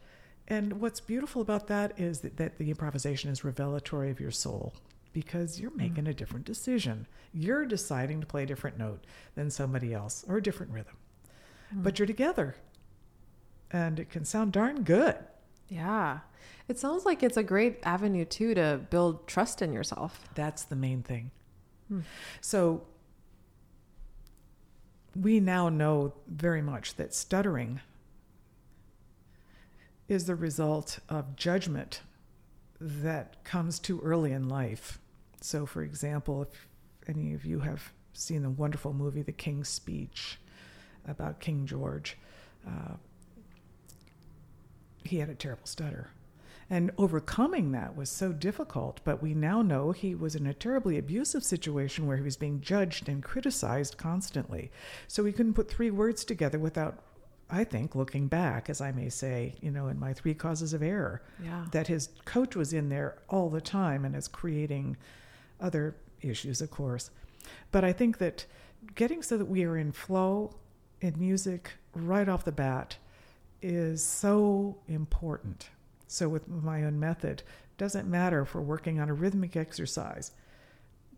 And 0.48 0.80
what's 0.80 1.00
beautiful 1.00 1.42
about 1.42 1.66
that 1.68 1.98
is 1.98 2.20
that, 2.20 2.36
that 2.36 2.58
the 2.58 2.70
improvisation 2.70 3.30
is 3.30 3.44
revelatory 3.44 4.10
of 4.10 4.20
your 4.20 4.30
soul 4.30 4.74
because 5.12 5.58
you're 5.58 5.70
mm. 5.70 5.76
making 5.76 6.04
mm. 6.04 6.10
a 6.10 6.14
different 6.14 6.44
decision. 6.44 7.06
You're 7.32 7.64
deciding 7.64 8.20
to 8.20 8.26
play 8.26 8.44
a 8.44 8.46
different 8.46 8.78
note 8.78 9.04
than 9.34 9.50
somebody 9.50 9.92
else 9.92 10.24
or 10.28 10.36
a 10.36 10.42
different 10.42 10.72
rhythm. 10.72 10.96
Mm. 11.74 11.82
But 11.82 11.98
you're 11.98 12.06
together. 12.06 12.54
And 13.70 13.98
it 13.98 14.10
can 14.10 14.24
sound 14.24 14.52
darn 14.52 14.84
good. 14.84 15.16
Yeah. 15.68 16.20
It 16.68 16.78
sounds 16.78 17.04
like 17.04 17.22
it's 17.22 17.36
a 17.36 17.42
great 17.42 17.78
avenue 17.82 18.24
too 18.24 18.54
to 18.54 18.80
build 18.90 19.26
trust 19.26 19.62
in 19.62 19.72
yourself. 19.72 20.28
That's 20.34 20.64
the 20.64 20.76
main 20.76 21.02
thing. 21.02 21.30
Mm. 21.92 22.02
So 22.40 22.82
we 25.20 25.40
now 25.40 25.68
know 25.68 26.12
very 26.28 26.62
much 26.62 26.94
that 26.96 27.14
stuttering 27.14 27.80
is 30.08 30.26
the 30.26 30.34
result 30.34 30.98
of 31.08 31.36
judgment 31.36 32.00
that 32.80 33.42
comes 33.44 33.78
too 33.78 34.00
early 34.02 34.32
in 34.32 34.48
life. 34.48 34.98
So, 35.40 35.66
for 35.66 35.82
example, 35.82 36.42
if 36.42 36.68
any 37.08 37.34
of 37.34 37.44
you 37.44 37.60
have 37.60 37.92
seen 38.12 38.42
the 38.42 38.50
wonderful 38.50 38.92
movie 38.92 39.22
The 39.22 39.32
King's 39.32 39.68
Speech 39.68 40.38
about 41.06 41.40
King 41.40 41.66
George, 41.66 42.16
uh, 42.66 42.94
he 45.04 45.18
had 45.18 45.28
a 45.28 45.34
terrible 45.34 45.66
stutter. 45.66 46.10
And 46.68 46.90
overcoming 46.98 47.70
that 47.72 47.96
was 47.96 48.10
so 48.10 48.32
difficult, 48.32 49.00
but 49.04 49.22
we 49.22 49.34
now 49.34 49.62
know 49.62 49.92
he 49.92 50.16
was 50.16 50.34
in 50.34 50.48
a 50.48 50.54
terribly 50.54 50.98
abusive 50.98 51.44
situation 51.44 52.06
where 52.06 52.16
he 52.16 52.24
was 52.24 52.36
being 52.36 52.60
judged 52.60 53.08
and 53.08 53.22
criticized 53.22 53.96
constantly. 53.96 54.72
So 55.06 55.24
he 55.24 55.32
couldn't 55.32 55.54
put 55.54 55.70
three 55.70 55.92
words 55.92 56.24
together 56.24 56.58
without 56.58 56.98
I 57.48 57.62
think, 57.64 57.94
looking 57.94 58.26
back, 58.26 58.68
as 58.68 58.80
I 58.80 58.90
may 58.90 59.08
say, 59.08 59.54
you 59.60 59.70
know, 59.70 59.86
in 59.86 60.00
my 60.00 60.12
three 60.12 60.34
causes 60.34 60.72
of 60.72 60.82
error, 60.82 61.22
yeah. 61.42 61.66
that 61.70 61.86
his 61.86 62.08
coach 62.24 62.56
was 62.56 62.72
in 62.72 62.88
there 62.88 63.18
all 63.28 63.50
the 63.50 63.60
time 63.60 64.04
and 64.04 64.16
is 64.16 64.26
creating 64.26 64.96
other 65.60 65.94
issues, 66.22 66.60
of 66.60 66.70
course. 66.70 67.10
But 67.70 67.84
I 67.84 67.92
think 67.92 68.18
that 68.18 68.46
getting 68.96 69.22
so 69.22 69.38
that 69.38 69.44
we 69.44 69.64
are 69.64 69.76
in 69.76 69.92
flow 69.92 70.56
in 71.00 71.14
music 71.18 71.72
right 71.94 72.28
off 72.28 72.44
the 72.44 72.52
bat 72.52 72.96
is 73.62 74.02
so 74.02 74.78
important. 74.88 75.68
So, 76.08 76.28
with 76.28 76.48
my 76.48 76.84
own 76.84 76.98
method, 76.98 77.42
doesn't 77.78 78.08
matter 78.08 78.42
if 78.42 78.54
we're 78.54 78.60
working 78.60 79.00
on 79.00 79.08
a 79.08 79.14
rhythmic 79.14 79.56
exercise 79.56 80.32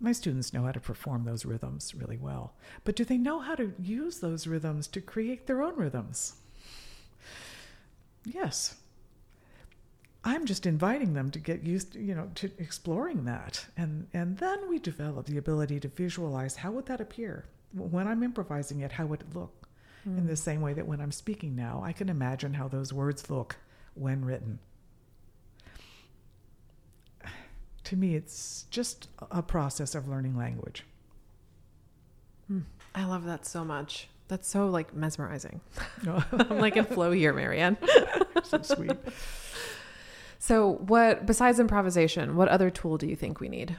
my 0.00 0.12
students 0.12 0.52
know 0.52 0.62
how 0.62 0.72
to 0.72 0.80
perform 0.80 1.24
those 1.24 1.44
rhythms 1.44 1.94
really 1.94 2.16
well. 2.16 2.54
But 2.84 2.96
do 2.96 3.04
they 3.04 3.18
know 3.18 3.40
how 3.40 3.54
to 3.56 3.74
use 3.78 4.20
those 4.20 4.46
rhythms 4.46 4.86
to 4.88 5.00
create 5.00 5.46
their 5.46 5.62
own 5.62 5.76
rhythms? 5.76 6.34
Yes. 8.24 8.76
I'm 10.24 10.46
just 10.46 10.66
inviting 10.66 11.14
them 11.14 11.30
to 11.30 11.38
get 11.38 11.62
used, 11.62 11.92
to, 11.94 12.00
you 12.00 12.14
know, 12.14 12.30
to 12.36 12.50
exploring 12.58 13.24
that, 13.24 13.64
and 13.76 14.08
and 14.12 14.36
then 14.38 14.68
we 14.68 14.78
develop 14.78 15.26
the 15.26 15.38
ability 15.38 15.80
to 15.80 15.88
visualize 15.88 16.56
how 16.56 16.72
would 16.72 16.86
that 16.86 17.00
appear 17.00 17.46
when 17.72 18.08
I'm 18.08 18.22
improvising 18.22 18.80
it. 18.80 18.92
How 18.92 19.06
would 19.06 19.22
it 19.22 19.34
look? 19.34 19.68
In 20.04 20.20
hmm. 20.20 20.26
the 20.26 20.36
same 20.36 20.60
way 20.60 20.74
that 20.74 20.86
when 20.86 21.00
I'm 21.00 21.12
speaking 21.12 21.56
now, 21.56 21.82
I 21.84 21.92
can 21.92 22.08
imagine 22.08 22.54
how 22.54 22.68
those 22.68 22.92
words 22.92 23.30
look 23.30 23.56
when 23.94 24.24
written. 24.24 24.58
To 27.88 27.96
me, 27.96 28.16
it's 28.16 28.66
just 28.68 29.08
a 29.30 29.42
process 29.42 29.94
of 29.94 30.06
learning 30.08 30.36
language. 30.36 30.84
Hmm. 32.46 32.60
I 32.94 33.06
love 33.06 33.24
that 33.24 33.46
so 33.46 33.64
much. 33.64 34.08
That's 34.28 34.46
so 34.46 34.68
like 34.68 34.94
mesmerizing. 34.94 35.62
I'm 36.06 36.58
like 36.58 36.76
in 36.76 36.84
flow 36.84 37.12
here, 37.12 37.32
Marianne. 37.32 37.78
so 38.44 38.60
sweet. 38.60 38.92
So, 40.38 40.72
what 40.72 41.24
besides 41.24 41.58
improvisation, 41.58 42.36
what 42.36 42.48
other 42.48 42.68
tool 42.68 42.98
do 42.98 43.06
you 43.06 43.16
think 43.16 43.40
we 43.40 43.48
need? 43.48 43.78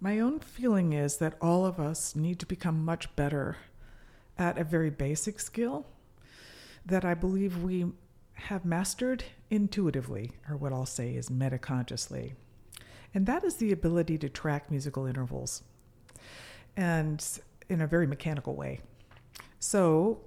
My 0.00 0.18
own 0.18 0.40
feeling 0.40 0.94
is 0.94 1.18
that 1.18 1.36
all 1.38 1.66
of 1.66 1.78
us 1.78 2.16
need 2.16 2.38
to 2.38 2.46
become 2.46 2.86
much 2.86 3.14
better 3.16 3.58
at 4.38 4.56
a 4.56 4.64
very 4.64 4.88
basic 4.88 5.40
skill 5.40 5.84
that 6.86 7.04
I 7.04 7.12
believe 7.12 7.62
we 7.62 7.92
have 8.32 8.64
mastered 8.64 9.24
intuitively, 9.50 10.32
or 10.48 10.56
what 10.56 10.72
I'll 10.72 10.86
say 10.86 11.10
is 11.10 11.28
metaconsciously. 11.28 12.32
And 13.16 13.24
that 13.24 13.44
is 13.44 13.56
the 13.56 13.72
ability 13.72 14.18
to 14.18 14.28
track 14.28 14.70
musical 14.70 15.06
intervals 15.06 15.62
and 16.76 17.26
in 17.66 17.80
a 17.80 17.86
very 17.86 18.06
mechanical 18.06 18.54
way. 18.54 18.80
So 19.58 20.20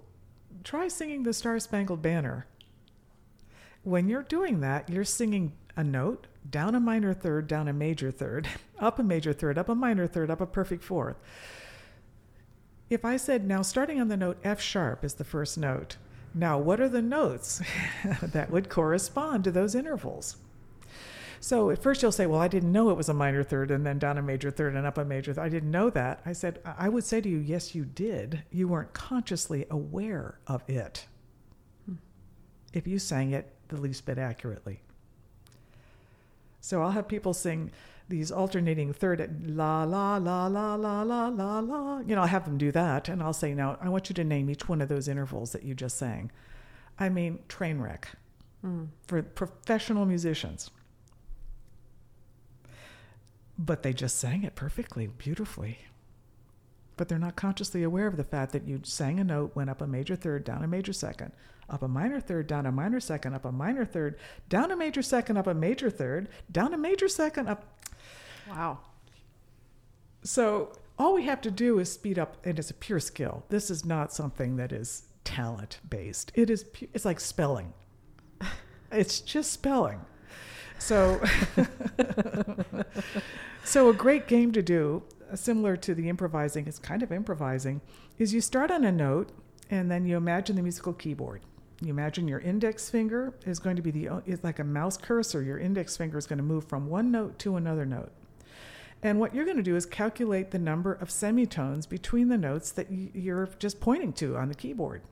try 0.63 0.87
singing 0.87 1.21
the 1.21 1.31
Star 1.31 1.59
Spangled 1.59 2.01
Banner. 2.01 2.47
When 3.83 4.09
you're 4.09 4.23
doing 4.23 4.61
that, 4.61 4.89
you're 4.89 5.05
singing 5.05 5.53
a 5.77 5.83
note, 5.83 6.25
down 6.49 6.73
a 6.73 6.79
minor 6.79 7.13
third, 7.13 7.45
down 7.45 7.67
a 7.67 7.73
major 7.73 8.09
third, 8.09 8.49
up 8.79 8.97
a 8.97 9.03
major 9.03 9.33
third, 9.33 9.59
up 9.59 9.69
a 9.69 9.75
minor 9.75 10.07
third, 10.07 10.31
up 10.31 10.41
a 10.41 10.47
perfect 10.47 10.83
fourth. 10.83 11.17
If 12.89 13.05
I 13.05 13.17
said, 13.17 13.47
now 13.47 13.61
starting 13.61 14.01
on 14.01 14.07
the 14.07 14.17
note 14.17 14.39
F 14.43 14.59
sharp 14.59 15.05
is 15.05 15.13
the 15.13 15.23
first 15.23 15.59
note, 15.59 15.97
now 16.33 16.57
what 16.57 16.81
are 16.81 16.89
the 16.89 17.03
notes 17.03 17.61
that 18.23 18.49
would 18.49 18.67
correspond 18.67 19.43
to 19.43 19.51
those 19.51 19.75
intervals? 19.75 20.37
So 21.39 21.69
at 21.69 21.81
first 21.81 22.01
you'll 22.01 22.11
say, 22.11 22.25
well, 22.25 22.41
I 22.41 22.47
didn't 22.47 22.71
know 22.71 22.89
it 22.89 22.97
was 22.97 23.09
a 23.09 23.13
minor 23.13 23.43
third 23.43 23.71
and 23.71 23.85
then 23.85 23.97
down 23.97 24.17
a 24.17 24.21
major 24.21 24.51
third 24.51 24.75
and 24.75 24.85
up 24.85 24.97
a 24.97 25.05
major 25.05 25.33
third. 25.33 25.41
I 25.41 25.49
didn't 25.49 25.71
know 25.71 25.89
that. 25.89 26.21
I 26.25 26.33
said, 26.33 26.59
I 26.65 26.89
would 26.89 27.05
say 27.05 27.21
to 27.21 27.29
you, 27.29 27.37
yes, 27.37 27.73
you 27.73 27.85
did. 27.85 28.43
You 28.51 28.67
weren't 28.67 28.93
consciously 28.93 29.65
aware 29.69 30.39
of 30.47 30.63
it 30.69 31.05
hmm. 31.85 31.95
if 32.73 32.87
you 32.87 32.99
sang 32.99 33.31
it 33.31 33.53
the 33.69 33.79
least 33.79 34.05
bit 34.05 34.17
accurately. 34.17 34.81
So 36.59 36.81
I'll 36.81 36.91
have 36.91 37.07
people 37.07 37.33
sing 37.33 37.71
these 38.09 38.31
alternating 38.31 38.91
third 38.91 39.47
la 39.47 39.83
la 39.83 40.17
la 40.17 40.47
la 40.47 40.75
la 40.75 41.03
la 41.03 41.27
la 41.27 41.59
la. 41.59 41.99
You 41.99 42.15
know, 42.15 42.21
I'll 42.21 42.27
have 42.27 42.45
them 42.45 42.57
do 42.57 42.71
that, 42.71 43.07
and 43.07 43.21
I'll 43.21 43.33
say, 43.33 43.53
now 43.53 43.77
I 43.79 43.87
want 43.87 44.09
you 44.09 44.15
to 44.15 44.23
name 44.23 44.49
each 44.49 44.67
one 44.67 44.81
of 44.81 44.89
those 44.89 45.07
intervals 45.07 45.51
that 45.51 45.63
you 45.63 45.75
just 45.75 45.97
sang. 45.97 46.31
I 46.97 47.07
mean, 47.07 47.39
train 47.47 47.79
wreck 47.79 48.09
hmm. 48.61 48.85
for 49.07 49.21
professional 49.21 50.05
musicians. 50.05 50.71
But 53.61 53.83
they 53.83 53.91
just 53.93 54.17
sang 54.17 54.43
it 54.43 54.55
perfectly, 54.55 55.07
beautifully. 55.07 55.79
But 56.95 57.09
they're 57.09 57.19
not 57.19 57.35
consciously 57.35 57.83
aware 57.83 58.07
of 58.07 58.15
the 58.17 58.23
fact 58.23 58.53
that 58.53 58.65
you 58.65 58.79
sang 58.83 59.19
a 59.19 59.23
note, 59.23 59.55
went 59.55 59.69
up 59.69 59.81
a 59.81 59.87
major 59.87 60.15
third, 60.15 60.43
down 60.45 60.63
a 60.63 60.67
major 60.67 60.93
second, 60.93 61.33
up 61.69 61.83
a 61.83 61.87
minor 61.87 62.19
third, 62.21 62.47
down 62.47 62.65
a 62.65 62.71
minor 62.71 62.99
second, 63.01 63.33
up 63.33 63.43
a 63.45 63.51
minor 63.51 63.85
third, 63.85 64.17
down 64.47 64.71
a 64.71 64.75
major 64.77 65.01
second, 65.01 65.35
up 65.37 65.45
a 65.47 65.53
major 65.53 65.89
third, 65.89 66.29
down 66.51 66.73
a 66.73 66.77
major 66.77 67.07
second, 67.09 67.47
up. 67.49 67.65
Wow. 68.49 68.79
So 70.23 70.71
all 70.97 71.13
we 71.13 71.23
have 71.25 71.41
to 71.41 71.51
do 71.51 71.79
is 71.79 71.91
speed 71.91 72.17
up, 72.17 72.37
and 72.45 72.57
it's 72.59 72.69
a 72.71 72.73
pure 72.73 72.99
skill. 73.01 73.43
This 73.49 73.69
is 73.69 73.85
not 73.85 74.13
something 74.13 74.55
that 74.55 74.71
is 74.71 75.03
talent 75.25 75.79
based. 75.89 76.31
It 76.33 76.49
is. 76.49 76.63
pu- 76.63 76.87
It's 76.93 77.05
like 77.05 77.19
spelling. 77.19 77.73
It's 78.91 79.19
just 79.21 79.51
spelling. 79.53 80.01
So, 80.79 81.21
so 83.69 83.87
a 83.87 83.93
great 83.93 84.27
game 84.27 84.51
to 84.53 84.63
do, 84.63 85.03
uh, 85.31 85.35
similar 85.35 85.77
to 85.77 85.93
the 85.93 86.09
improvising, 86.09 86.65
it's 86.65 86.79
kind 86.79 87.03
of 87.03 87.11
improvising, 87.11 87.81
is 88.17 88.33
you 88.33 88.41
start 88.41 88.71
on 88.71 88.83
a 88.83 88.91
note 88.91 89.29
and 89.69 89.91
then 89.91 90.07
you 90.07 90.17
imagine 90.17 90.55
the 90.55 90.63
musical 90.63 90.91
keyboard. 90.91 91.43
You 91.79 91.91
imagine 91.91 92.27
your 92.27 92.39
index 92.39 92.89
finger 92.89 93.35
is 93.45 93.59
going 93.59 93.75
to 93.75 93.83
be 93.83 93.91
the 93.91 94.23
is 94.25 94.43
like 94.43 94.57
a 94.57 94.63
mouse 94.63 94.97
cursor. 94.97 95.43
Your 95.43 95.59
index 95.59 95.95
finger 95.95 96.17
is 96.17 96.25
going 96.25 96.37
to 96.37 96.43
move 96.43 96.65
from 96.65 96.87
one 96.87 97.11
note 97.11 97.37
to 97.39 97.57
another 97.57 97.85
note. 97.85 98.11
And 99.03 99.19
what 99.19 99.35
you're 99.35 99.45
going 99.45 99.57
to 99.57 99.63
do 99.63 99.75
is 99.75 99.85
calculate 99.85 100.49
the 100.49 100.57
number 100.57 100.91
of 100.91 101.11
semitones 101.11 101.85
between 101.85 102.27
the 102.27 102.39
notes 102.39 102.71
that 102.71 102.87
you're 102.91 103.49
just 103.59 103.79
pointing 103.79 104.13
to 104.13 104.35
on 104.35 104.49
the 104.49 104.55
keyboard. 104.55 105.03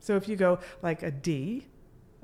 So 0.00 0.16
if 0.16 0.26
you 0.26 0.36
go 0.36 0.58
like 0.80 1.02
a 1.02 1.10
D, 1.10 1.66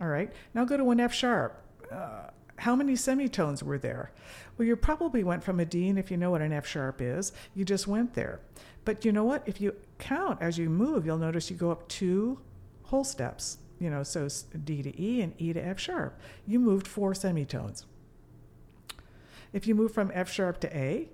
all 0.01 0.09
right, 0.09 0.33
now 0.55 0.65
go 0.65 0.79
to 0.79 0.91
an 0.91 1.01
F 1.01 1.13
sharp. 1.13 1.63
Uh, 1.93 2.31
how 2.67 2.75
many 2.75 2.97
semitones 2.97 3.63
were 3.63 3.79
there? 3.79 4.11
Well, 4.59 4.67
you 4.67 4.75
probably 4.75 5.23
went 5.23 5.45
from 5.45 5.61
a 5.61 5.65
D, 5.65 5.89
and 5.89 5.97
if 6.01 6.11
you 6.11 6.17
know 6.17 6.33
what 6.33 6.41
an 6.41 6.53
F 6.53 6.67
sharp 6.67 7.01
is, 7.01 7.31
you 7.55 7.65
just 7.65 7.87
went 7.87 8.15
there. 8.15 8.41
But 8.85 9.05
you 9.05 9.13
know 9.13 9.23
what? 9.23 9.45
If 9.47 9.61
you 9.61 9.77
count 10.01 10.43
as 10.43 10.59
you 10.59 10.69
move, 10.69 11.07
you'll 11.07 11.17
notice 11.17 11.49
you 11.49 11.57
go 11.57 11.71
up 11.71 11.87
two 11.87 12.41
whole 12.83 13.05
steps. 13.05 13.59
You 13.79 13.89
know, 13.89 14.03
so 14.03 14.27
D 14.65 14.83
to 14.83 15.01
E 15.01 15.21
and 15.21 15.33
E 15.39 15.53
to 15.53 15.65
F 15.65 15.79
sharp. 15.79 16.19
You 16.45 16.59
moved 16.59 16.89
four 16.89 17.15
semitones. 17.15 17.87
If 19.53 19.69
you 19.69 19.77
move 19.77 19.95
from 19.95 20.11
F 20.13 20.29
sharp 20.29 20.59
to 20.63 20.77
A, 20.77 21.09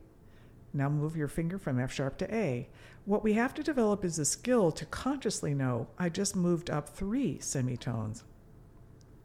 now 0.72 0.88
move 0.88 1.18
your 1.18 1.28
finger 1.28 1.58
from 1.58 1.78
F 1.78 1.92
sharp 1.92 2.16
to 2.16 2.34
A. 2.34 2.70
What 3.04 3.22
we 3.22 3.34
have 3.34 3.52
to 3.54 3.62
develop 3.62 4.06
is 4.06 4.18
a 4.18 4.24
skill 4.24 4.72
to 4.72 4.86
consciously 4.86 5.52
know 5.52 5.88
I 5.98 6.08
just 6.08 6.34
moved 6.34 6.70
up 6.70 6.88
three 6.88 7.38
semitones. 7.40 8.24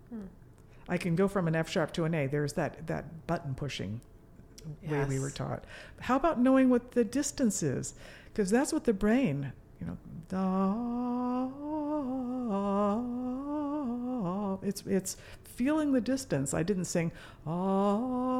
Hmm. 0.10 0.26
I 0.90 0.98
can 0.98 1.16
go 1.16 1.28
from 1.28 1.48
an 1.48 1.56
F 1.56 1.70
sharp 1.70 1.92
to 1.94 2.06
an 2.06 2.14
A. 2.14 2.28
There's 2.28 2.54
that, 2.54 2.88
that 2.88 3.28
button 3.28 3.56
pushing 3.56 4.02
way 4.88 5.06
we 5.06 5.20
were 5.20 5.30
taught. 5.30 5.64
How 6.02 6.16
about 6.16 6.40
knowing 6.40 6.70
what 6.70 6.92
the 6.92 7.04
distance 7.04 7.62
is? 7.64 7.94
Because 8.26 8.50
that's 8.50 8.72
what 8.74 8.84
the 8.84 8.94
brain, 8.94 9.52
you 9.80 9.88
know, 9.88 9.98
da, 10.30 11.48
it's 14.64 14.84
it's 14.86 15.18
feeling 15.44 15.92
the 15.94 16.02
distance. 16.02 16.54
I 16.54 16.64
didn't 16.64 16.86
sing 16.86 17.12
ah, 17.46 18.38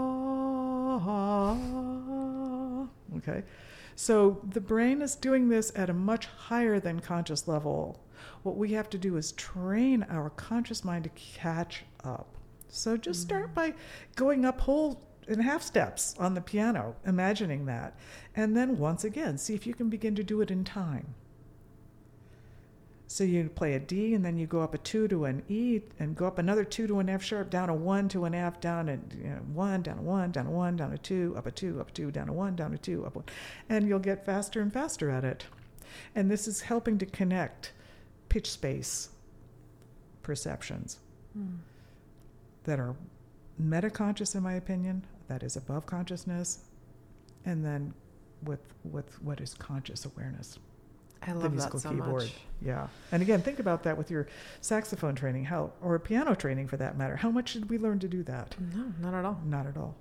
okay. 3.18 3.44
So 3.96 4.40
the 4.48 4.62
brain 4.62 5.02
is 5.02 5.16
doing 5.16 5.50
this 5.50 5.72
at 5.76 5.90
a 5.90 5.94
much 5.94 6.28
higher 6.28 6.80
than 6.80 7.00
conscious 7.00 7.48
level. 7.48 8.00
What 8.44 8.58
we 8.58 8.72
have 8.74 8.90
to 8.92 8.98
do 8.98 9.18
is 9.18 9.32
train 9.34 10.06
our 10.10 10.30
conscious 10.32 10.84
mind 10.84 11.04
to 11.06 11.10
catch 11.12 11.84
up. 12.04 12.28
So 12.70 12.98
just 12.98 13.22
start 13.22 13.46
mm-hmm. 13.46 13.54
by 13.54 13.74
going 14.16 14.46
up 14.46 14.62
whole 14.62 15.02
and 15.28 15.42
half 15.42 15.62
steps 15.62 16.16
on 16.18 16.34
the 16.34 16.42
piano, 16.42 16.96
imagining 17.06 17.66
that. 17.66 17.98
And 18.36 18.56
then 18.56 18.78
once 18.78 19.04
again, 19.04 19.38
see 19.38 19.54
if 19.54 19.68
you 19.68 19.74
can 19.74 19.90
begin 19.90 20.16
to 20.16 20.24
do 20.24 20.42
it 20.42 20.52
in 20.52 20.64
time. 20.64 21.16
So 23.10 23.24
you 23.24 23.50
play 23.50 23.74
a 23.74 23.80
D 23.80 24.14
and 24.14 24.24
then 24.24 24.38
you 24.38 24.46
go 24.48 24.62
up 24.62 24.74
a 24.74 24.78
two 24.78 25.08
to 25.08 25.26
an 25.26 25.42
E 25.48 25.82
and 25.98 26.16
go 26.16 26.28
up 26.28 26.38
another 26.40 26.66
two 26.66 26.88
to 26.88 27.00
an 27.00 27.08
F 27.08 27.24
sharp, 27.24 27.50
down 27.50 27.70
a 27.70 27.74
one 27.74 28.10
to 28.10 28.26
an 28.26 28.36
F, 28.36 28.60
down 28.60 28.90
a 28.90 29.00
you 29.18 29.30
know, 29.30 29.38
one, 29.54 29.82
down 29.82 30.00
a 30.00 30.02
one, 30.02 30.32
down 30.32 30.48
a 30.48 30.52
one, 30.52 30.76
down 30.76 30.92
a 30.92 30.98
two, 30.98 31.34
up 31.38 31.48
a 31.48 31.52
two, 31.52 31.80
up 31.80 31.90
a 31.90 31.94
two, 31.94 32.12
down 32.12 32.28
a 32.28 32.34
one, 32.34 32.56
down 32.58 32.74
a 32.74 32.78
two, 32.78 33.06
up 33.06 33.16
one. 33.16 33.26
And 33.70 33.88
you'll 33.88 34.00
get 34.00 34.26
faster 34.26 34.62
and 34.62 34.74
faster 34.74 35.10
at 35.10 35.24
it. 35.24 35.46
And 36.16 36.30
this 36.30 36.50
is 36.50 36.62
helping 36.62 36.98
to 36.98 37.06
connect 37.06 37.72
pitch 38.30 38.50
space 38.52 39.10
perceptions 40.24 40.98
that 42.64 42.80
are 42.80 42.96
metaconscious 43.62 44.36
in 44.36 44.44
my 44.44 44.54
opinion, 44.54 45.06
that 45.28 45.44
is 45.44 45.56
above 45.56 45.86
consciousness, 45.86 46.60
and 47.46 47.64
then 47.66 47.94
with 48.44 48.60
with 48.84 49.22
what 49.24 49.40
is 49.42 49.54
conscious 49.56 50.06
awareness 50.06 50.60
I 51.24 51.34
the 51.34 51.40
love 51.40 51.52
musical 51.54 51.80
that 51.80 51.84
so 51.84 51.90
keyboard. 51.90 52.24
much. 52.24 52.34
Yeah. 52.62 52.88
And 53.12 53.22
again, 53.24 53.42
think 53.42 53.60
about 53.60 53.84
that 53.84 53.98
with 53.98 54.12
your 54.12 54.28
saxophone 54.62 55.16
training, 55.16 55.46
how 55.46 55.72
or 55.82 55.98
piano 56.00 56.36
training 56.36 56.68
for 56.68 56.78
that 56.78 56.98
matter. 56.98 57.16
How 57.16 57.32
much 57.32 57.54
did 57.54 57.70
we 57.70 57.78
learn 57.78 58.00
to 58.00 58.08
do 58.08 58.22
that? 58.24 58.56
No, 58.76 58.94
not 59.02 59.14
at 59.18 59.26
all. 59.26 59.40
Not 59.46 59.66
at 59.66 59.76
all. 59.78 59.96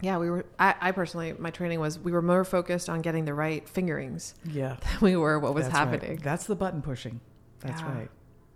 Yeah, 0.00 0.18
we 0.18 0.30
were. 0.30 0.44
I, 0.58 0.74
I 0.80 0.92
personally, 0.92 1.34
my 1.38 1.50
training 1.50 1.78
was 1.80 1.98
we 1.98 2.10
were 2.12 2.22
more 2.22 2.44
focused 2.44 2.88
on 2.88 3.02
getting 3.02 3.24
the 3.24 3.34
right 3.34 3.68
fingerings 3.68 4.34
Yeah. 4.50 4.76
than 4.80 4.98
we 5.00 5.16
were 5.16 5.38
what 5.38 5.54
was 5.54 5.64
That's 5.64 5.74
right. 5.74 5.88
happening. 5.92 6.20
That's 6.22 6.46
the 6.46 6.56
button 6.56 6.82
pushing. 6.82 7.20
That's 7.62 7.80
Yeah. 7.80 7.94
right. 7.94 8.10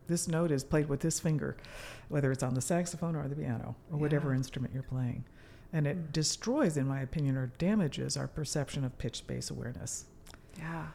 This 0.07 0.29
note 0.29 0.51
is 0.51 0.63
played 0.63 0.89
with 0.89 1.01
this 1.01 1.19
finger, 1.19 1.57
whether 2.09 2.31
it's 2.31 2.43
on 2.43 2.55
the 2.55 2.61
saxophone 2.61 3.17
or 3.17 3.27
the 3.29 3.35
piano 3.35 3.75
or 3.91 3.99
whatever 3.99 4.33
instrument 4.33 4.73
you're 4.73 4.83
playing. 4.83 5.25
And 5.73 5.87
it 5.87 5.97
Mm. 5.97 6.13
destroys, 6.13 6.77
in 6.77 6.87
my 6.87 7.01
opinion, 7.01 7.37
or 7.37 7.49
damages 7.59 8.17
our 8.17 8.29
perception 8.29 8.85
of 8.85 8.97
pitch 8.99 9.17
space 9.17 9.51
awareness. 9.51 10.07
Yeah. 10.59 10.87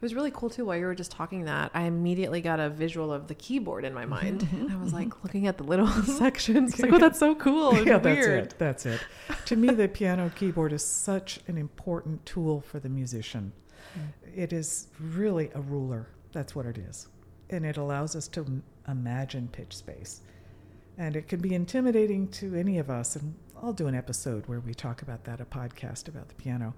It 0.00 0.02
was 0.02 0.14
really 0.14 0.30
cool 0.30 0.48
too. 0.48 0.64
While 0.64 0.78
you 0.78 0.86
were 0.86 0.94
just 0.94 1.10
talking 1.10 1.44
that, 1.44 1.70
I 1.74 1.82
immediately 1.82 2.40
got 2.40 2.58
a 2.58 2.70
visual 2.70 3.12
of 3.12 3.28
the 3.28 3.34
keyboard 3.34 3.84
in 3.84 3.92
my 3.92 4.02
mm-hmm, 4.02 4.10
mind, 4.10 4.48
and 4.50 4.72
I 4.72 4.76
was 4.76 4.88
mm-hmm. 4.88 4.96
like 4.96 5.22
looking 5.22 5.46
at 5.46 5.58
the 5.58 5.64
little 5.64 5.86
sections. 6.04 6.72
It's 6.72 6.80
like, 6.80 6.92
oh, 6.94 6.98
that's 6.98 7.18
so 7.18 7.34
cool. 7.34 7.76
and 7.76 7.86
yeah, 7.86 7.98
that's 7.98 8.26
it. 8.26 8.54
That's 8.56 8.86
it. 8.86 9.00
to 9.44 9.56
me, 9.56 9.68
the 9.68 9.88
piano 9.88 10.30
keyboard 10.34 10.72
is 10.72 10.82
such 10.82 11.40
an 11.48 11.58
important 11.58 12.24
tool 12.24 12.62
for 12.62 12.80
the 12.80 12.88
musician. 12.88 13.52
Mm. 13.94 14.38
It 14.38 14.52
is 14.54 14.88
really 14.98 15.50
a 15.54 15.60
ruler. 15.60 16.08
That's 16.32 16.54
what 16.54 16.64
it 16.64 16.78
is. 16.78 17.08
And 17.50 17.66
it 17.66 17.76
allows 17.76 18.16
us 18.16 18.28
to 18.28 18.62
imagine 18.88 19.48
pitch 19.52 19.76
space. 19.76 20.22
And 20.98 21.16
it 21.16 21.28
can 21.28 21.40
be 21.40 21.54
intimidating 21.54 22.28
to 22.28 22.54
any 22.54 22.78
of 22.78 22.90
us. 22.90 23.16
And 23.16 23.34
I'll 23.62 23.72
do 23.72 23.86
an 23.86 23.94
episode 23.94 24.46
where 24.46 24.60
we 24.60 24.74
talk 24.74 25.02
about 25.02 25.24
that, 25.24 25.40
a 25.40 25.44
podcast 25.44 26.08
about 26.08 26.28
the 26.28 26.34
piano. 26.34 26.74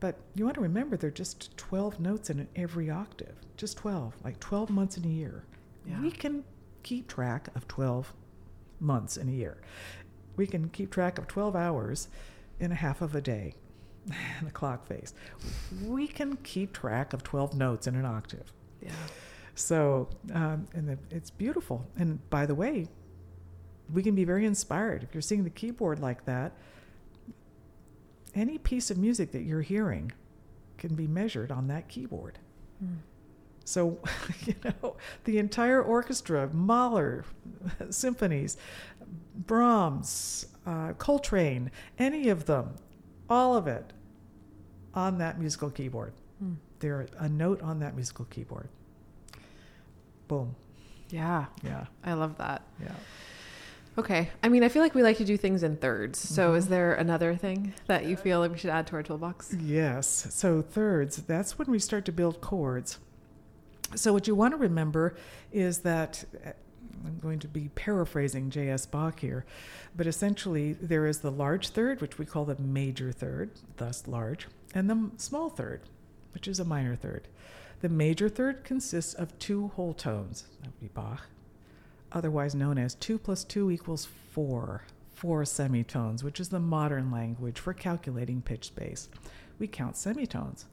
But 0.00 0.16
you 0.34 0.44
want 0.44 0.54
to 0.56 0.60
remember 0.60 0.96
there 0.96 1.08
are 1.08 1.12
just 1.12 1.56
12 1.56 2.00
notes 2.00 2.30
in 2.30 2.46
every 2.56 2.90
octave, 2.90 3.34
just 3.56 3.76
12, 3.78 4.14
like 4.24 4.38
12 4.40 4.70
months 4.70 4.96
in 4.96 5.04
a 5.04 5.08
year. 5.08 5.44
Yeah. 5.86 6.00
We 6.00 6.10
can 6.10 6.44
keep 6.82 7.08
track 7.08 7.48
of 7.54 7.66
12 7.68 8.12
months 8.80 9.16
in 9.16 9.28
a 9.28 9.32
year. 9.32 9.58
We 10.36 10.46
can 10.46 10.68
keep 10.68 10.90
track 10.90 11.18
of 11.18 11.26
12 11.26 11.56
hours 11.56 12.08
in 12.60 12.72
a 12.72 12.74
half 12.74 13.02
of 13.02 13.14
a 13.14 13.20
day, 13.20 13.54
the 14.42 14.50
clock 14.50 14.86
face. 14.86 15.14
We 15.82 16.06
can 16.06 16.36
keep 16.36 16.72
track 16.72 17.12
of 17.12 17.22
12 17.22 17.54
notes 17.56 17.86
in 17.86 17.94
an 17.94 18.04
octave. 18.04 18.52
Yeah. 18.82 18.90
So, 19.54 20.08
um, 20.32 20.66
and 20.74 20.88
the, 20.88 20.98
it's 21.10 21.30
beautiful. 21.30 21.86
And 21.96 22.18
by 22.30 22.46
the 22.46 22.54
way, 22.54 22.88
we 23.92 24.02
can 24.02 24.14
be 24.14 24.24
very 24.24 24.46
inspired. 24.46 25.02
If 25.02 25.14
you're 25.14 25.22
seeing 25.22 25.44
the 25.44 25.50
keyboard 25.50 26.00
like 26.00 26.24
that, 26.24 26.52
any 28.34 28.58
piece 28.58 28.90
of 28.90 28.98
music 28.98 29.32
that 29.32 29.42
you're 29.42 29.62
hearing 29.62 30.12
can 30.78 30.94
be 30.94 31.06
measured 31.06 31.52
on 31.52 31.68
that 31.68 31.88
keyboard. 31.88 32.38
Mm. 32.84 32.96
So, 33.64 33.98
you 34.44 34.54
know, 34.64 34.96
the 35.24 35.38
entire 35.38 35.82
orchestra, 35.82 36.48
Mahler, 36.52 37.24
symphonies, 37.90 38.56
Brahms, 39.36 40.46
uh, 40.66 40.92
Coltrane, 40.94 41.70
any 41.98 42.28
of 42.28 42.46
them, 42.46 42.74
all 43.28 43.56
of 43.56 43.66
it 43.66 43.92
on 44.94 45.18
that 45.18 45.38
musical 45.38 45.70
keyboard. 45.70 46.12
Mm. 46.42 46.56
There, 46.80 47.06
a 47.18 47.28
note 47.28 47.62
on 47.62 47.78
that 47.80 47.94
musical 47.94 48.24
keyboard. 48.26 48.68
Boom. 50.28 50.54
Yeah. 51.10 51.46
Yeah. 51.62 51.86
I 52.04 52.14
love 52.14 52.38
that. 52.38 52.62
Yeah. 52.82 52.94
Okay. 53.96 54.30
I 54.42 54.48
mean, 54.48 54.64
I 54.64 54.68
feel 54.68 54.82
like 54.82 54.94
we 54.94 55.02
like 55.02 55.18
to 55.18 55.24
do 55.24 55.36
things 55.36 55.62
in 55.62 55.76
thirds. 55.76 56.18
So, 56.18 56.52
Mhm. 56.52 56.56
is 56.58 56.68
there 56.68 56.94
another 56.94 57.36
thing 57.36 57.74
that 57.86 58.04
you 58.06 58.16
feel 58.16 58.40
like 58.40 58.50
we 58.50 58.58
should 58.58 58.70
add 58.70 58.86
to 58.88 58.96
our 58.96 59.02
toolbox? 59.02 59.54
Yes. 59.54 60.26
So 60.30 60.62
thirds, 60.62 61.18
that's 61.18 61.58
when 61.58 61.70
we 61.70 61.78
start 61.78 62.04
to 62.06 62.12
build 62.12 62.40
chords. 62.40 62.98
So 63.94 64.12
what 64.12 64.26
you 64.26 64.34
want 64.34 64.52
to 64.54 64.58
remember 64.58 65.14
is 65.52 65.80
that 65.80 66.24
uh, 66.44 66.50
I'm 67.06 67.18
going 67.20 67.38
to 67.40 67.48
be 67.48 67.68
paraphrasing 67.74 68.50
J.S. 68.50 68.86
Bach 68.86 69.20
here, 69.20 69.44
but 69.94 70.06
essentially 70.06 70.72
there 70.72 71.06
is 71.06 71.18
the 71.18 71.30
large 71.30 71.68
third, 71.68 72.00
which 72.00 72.18
we 72.18 72.24
call 72.24 72.44
the 72.46 72.56
major 72.58 73.12
third, 73.12 73.50
thus 73.76 74.08
large, 74.08 74.48
and 74.74 74.88
the 74.90 75.10
small 75.18 75.50
third, 75.50 75.82
which 76.32 76.48
is 76.48 76.58
a 76.58 76.64
minor 76.64 76.96
third. 76.96 77.28
The 77.80 77.88
major 77.88 78.28
third 78.28 78.64
consists 78.64 79.14
of 79.14 79.38
two 79.38 79.68
whole 79.68 79.94
tones, 79.94 80.44
that 80.60 80.68
would 80.68 80.80
be 80.80 80.88
Bach, 80.88 81.26
otherwise 82.12 82.54
known 82.54 82.78
as 82.78 82.94
2 82.94 83.18
plus 83.18 83.44
2 83.44 83.70
equals 83.70 84.06
4, 84.32 84.84
four 85.14 85.44
semitones, 85.44 86.24
which 86.24 86.40
is 86.40 86.48
the 86.48 86.60
modern 86.60 87.10
language 87.10 87.58
for 87.58 87.72
calculating 87.72 88.42
pitch 88.42 88.66
space. 88.66 89.08
We 89.58 89.66
count 89.66 89.96
semitones. 89.96 90.66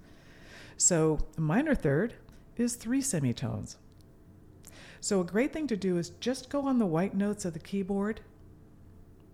So 0.78 1.20
a 1.38 1.42
minor 1.42 1.76
third 1.76 2.16
is 2.58 2.76
three 2.76 3.02
semitones. 3.02 3.78
So 5.00 5.22
a 5.22 5.26
great 5.26 5.54
thing 5.54 5.68
to 5.68 5.78
do 5.78 5.98
is 5.98 6.10
just 6.20 6.50
go 6.50 6.62
on 6.68 6.80
the 6.80 6.86
white 6.86 7.16
notes 7.16 7.46
of 7.46 7.54
the 7.54 7.60
keyboard 7.60 8.22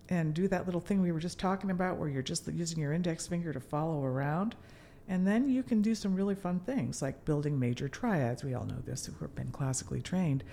and 0.08 0.32
do 0.32 0.48
that 0.48 0.66
little 0.66 0.80
thing 0.80 1.02
we 1.02 1.12
were 1.12 1.20
just 1.20 1.38
talking 1.38 1.70
about 1.70 1.98
where 1.98 2.08
you're 2.08 2.22
just 2.22 2.48
using 2.48 2.78
your 2.78 2.92
index 2.92 3.26
finger 3.26 3.52
to 3.52 3.60
follow 3.60 4.04
around. 4.04 4.56
And 5.08 5.26
then 5.26 5.48
you 5.48 5.62
can 5.62 5.80
do 5.80 5.94
some 5.94 6.14
really 6.14 6.34
fun 6.34 6.60
things 6.60 7.00
like 7.00 7.24
building 7.24 7.58
major 7.58 7.88
triads. 7.88 8.44
We 8.44 8.52
all 8.52 8.66
know 8.66 8.82
this 8.84 9.06
who 9.06 9.14
have 9.20 9.34
been 9.34 9.50
classically 9.50 10.02
trained. 10.02 10.44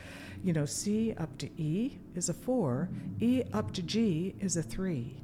You 0.44 0.54
know, 0.54 0.66
C 0.66 1.14
up 1.18 1.38
to 1.40 1.50
E 1.62 2.00
is 2.16 2.30
a 2.30 2.34
four, 2.34 2.90
E 3.20 3.44
up 3.52 3.74
to 3.74 3.82
G 3.82 4.34
is 4.40 4.56
a 4.56 4.64
three. 4.64 5.22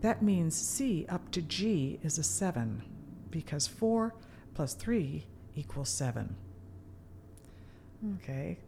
That 0.00 0.22
means 0.22 0.54
C 0.54 1.06
up 1.08 1.30
to 1.32 1.42
G 1.42 1.98
is 2.02 2.18
a 2.18 2.22
seven 2.22 2.82
because 3.30 3.66
four 3.66 4.14
plus 4.54 4.74
three 4.74 5.26
equals 5.56 5.88
seven. 5.88 6.36
Hmm. 8.00 8.14
Okay. 8.22 8.58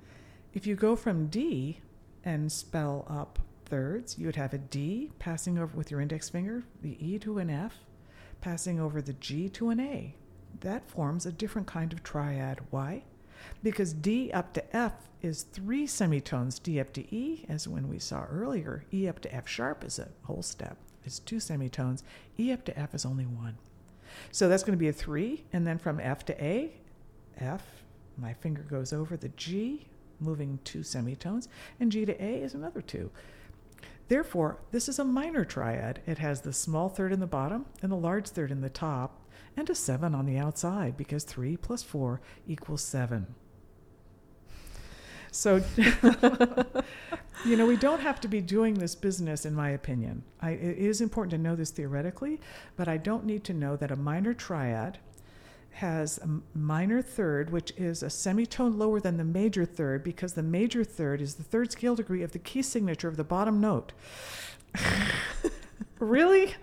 If 0.54 0.66
you 0.66 0.74
go 0.74 0.96
from 0.96 1.28
D 1.28 1.80
and 2.24 2.50
spell 2.50 3.06
up 3.08 3.38
thirds, 3.66 4.18
you 4.18 4.26
would 4.26 4.36
have 4.36 4.54
a 4.54 4.58
D 4.58 5.12
passing 5.20 5.56
over 5.56 5.76
with 5.76 5.90
your 5.90 6.00
index 6.00 6.28
finger, 6.28 6.64
the 6.82 6.96
E 6.98 7.18
to 7.20 7.38
an 7.38 7.50
F, 7.50 7.74
passing 8.40 8.80
over 8.80 9.00
the 9.00 9.12
G 9.14 9.48
to 9.50 9.70
an 9.70 9.80
A. 9.80 10.14
That 10.60 10.88
forms 10.88 11.26
a 11.26 11.32
different 11.32 11.66
kind 11.66 11.92
of 11.92 12.02
triad. 12.02 12.60
Why? 12.70 13.04
Because 13.62 13.92
D 13.92 14.30
up 14.32 14.52
to 14.54 14.76
F 14.76 15.08
is 15.22 15.42
three 15.42 15.86
semitones. 15.86 16.58
D 16.58 16.80
up 16.80 16.92
to 16.94 17.14
E, 17.14 17.44
as 17.48 17.68
when 17.68 17.88
we 17.88 17.98
saw 17.98 18.24
earlier, 18.24 18.84
E 18.92 19.08
up 19.08 19.20
to 19.20 19.34
F 19.34 19.48
sharp 19.48 19.84
is 19.84 19.98
a 19.98 20.08
whole 20.24 20.42
step. 20.42 20.76
It's 21.04 21.18
two 21.18 21.40
semitones. 21.40 22.02
E 22.38 22.52
up 22.52 22.64
to 22.66 22.78
F 22.78 22.94
is 22.94 23.06
only 23.06 23.26
one. 23.26 23.56
So 24.30 24.48
that's 24.48 24.62
going 24.62 24.76
to 24.76 24.78
be 24.78 24.88
a 24.88 24.92
three. 24.92 25.44
And 25.52 25.66
then 25.66 25.78
from 25.78 26.00
F 26.00 26.24
to 26.26 26.44
A, 26.44 26.72
F, 27.38 27.62
my 28.16 28.32
finger 28.32 28.62
goes 28.62 28.92
over 28.92 29.16
the 29.16 29.28
G, 29.30 29.86
moving 30.20 30.58
two 30.64 30.82
semitones, 30.82 31.48
and 31.78 31.92
G 31.92 32.04
to 32.04 32.22
A 32.22 32.42
is 32.42 32.54
another 32.54 32.80
two. 32.80 33.10
Therefore, 34.08 34.58
this 34.72 34.88
is 34.88 34.98
a 34.98 35.04
minor 35.04 35.44
triad. 35.44 36.00
It 36.06 36.18
has 36.18 36.40
the 36.40 36.52
small 36.52 36.88
third 36.88 37.12
in 37.12 37.20
the 37.20 37.26
bottom 37.26 37.66
and 37.82 37.92
the 37.92 37.96
large 37.96 38.28
third 38.28 38.50
in 38.50 38.62
the 38.62 38.70
top, 38.70 39.22
and 39.56 39.68
a 39.68 39.74
seven 39.74 40.14
on 40.14 40.24
the 40.24 40.38
outside 40.38 40.96
because 40.96 41.24
three 41.24 41.56
plus 41.56 41.82
four 41.82 42.20
equals 42.46 42.82
seven. 42.82 43.34
So, 45.30 45.62
you 47.44 47.56
know, 47.56 47.66
we 47.66 47.76
don't 47.76 48.00
have 48.00 48.20
to 48.22 48.28
be 48.28 48.40
doing 48.40 48.74
this 48.74 48.94
business, 48.94 49.44
in 49.44 49.54
my 49.54 49.70
opinion. 49.70 50.22
I, 50.40 50.52
it 50.52 50.78
is 50.78 51.02
important 51.02 51.32
to 51.32 51.38
know 51.38 51.54
this 51.54 51.70
theoretically, 51.70 52.40
but 52.76 52.88
I 52.88 52.96
don't 52.96 53.26
need 53.26 53.44
to 53.44 53.52
know 53.52 53.76
that 53.76 53.90
a 53.90 53.96
minor 53.96 54.32
triad 54.32 54.98
has 55.72 56.18
a 56.18 56.40
minor 56.58 57.00
third, 57.02 57.50
which 57.50 57.72
is 57.76 58.02
a 58.02 58.10
semitone 58.10 58.78
lower 58.78 59.00
than 59.00 59.16
the 59.16 59.24
major 59.24 59.64
third, 59.64 60.02
because 60.02 60.32
the 60.34 60.42
major 60.42 60.82
third 60.82 61.20
is 61.20 61.34
the 61.34 61.44
third 61.44 61.70
scale 61.70 61.94
degree 61.94 62.22
of 62.22 62.32
the 62.32 62.38
key 62.38 62.62
signature 62.62 63.08
of 63.08 63.16
the 63.16 63.24
bottom 63.24 63.60
note. 63.60 63.92
really? 65.98 66.54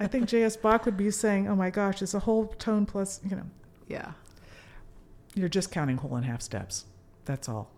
I 0.00 0.06
think 0.06 0.28
J.S. 0.28 0.56
Bach 0.56 0.84
would 0.86 0.96
be 0.96 1.10
saying, 1.10 1.48
oh 1.48 1.54
my 1.56 1.70
gosh, 1.70 2.02
it's 2.02 2.14
a 2.14 2.20
whole 2.20 2.46
tone 2.46 2.84
plus, 2.86 3.20
you 3.28 3.36
know, 3.36 3.46
Yeah. 3.88 4.12
you're 5.34 5.48
just 5.48 5.70
counting 5.70 5.98
whole 5.98 6.16
and 6.16 6.26
half 6.26 6.42
steps. 6.42 6.84
That's 7.24 7.48
all. 7.48 7.70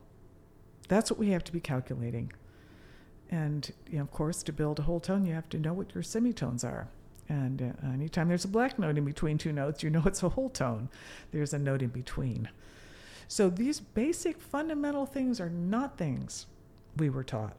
That's 0.89 1.11
what 1.11 1.19
we 1.19 1.31
have 1.31 1.45
to 1.45 1.53
be 1.53 1.61
calculating. 1.61 2.33
And 3.31 3.71
you 3.91 3.99
know, 3.99 4.03
of 4.05 4.13
course, 4.13 4.43
to 4.45 4.53
build 4.53 4.79
a 4.79 4.83
whole 4.83 5.01
tone, 5.01 5.27
you 5.27 5.35
have 5.35 5.49
to 5.51 5.59
know 5.59 5.73
what 5.73 5.95
your 5.95 6.03
semitones 6.03 6.65
are. 6.65 6.89
And 7.29 7.63
uh, 7.63 7.89
anytime 7.89 8.29
there's 8.29 8.45
a 8.45 8.49
black 8.49 8.79
note 8.79 8.97
in 8.97 9.05
between 9.05 9.39
two 9.39 9.53
notes, 9.53 9.83
you 9.83 9.91
know 9.91 10.03
it's 10.07 10.23
a 10.23 10.29
whole 10.29 10.51
tone. 10.51 10.89
There's 11.33 11.53
a 11.53 11.59
note 11.59 11.83
in 11.83 11.89
between. 11.89 12.49
So 13.29 13.51
these 13.51 13.81
basic 13.81 14.41
fundamental 14.41 15.07
things 15.07 15.41
are 15.41 15.51
not 15.51 15.99
things 15.99 16.47
we 16.97 17.11
were 17.11 17.25
taught. 17.25 17.57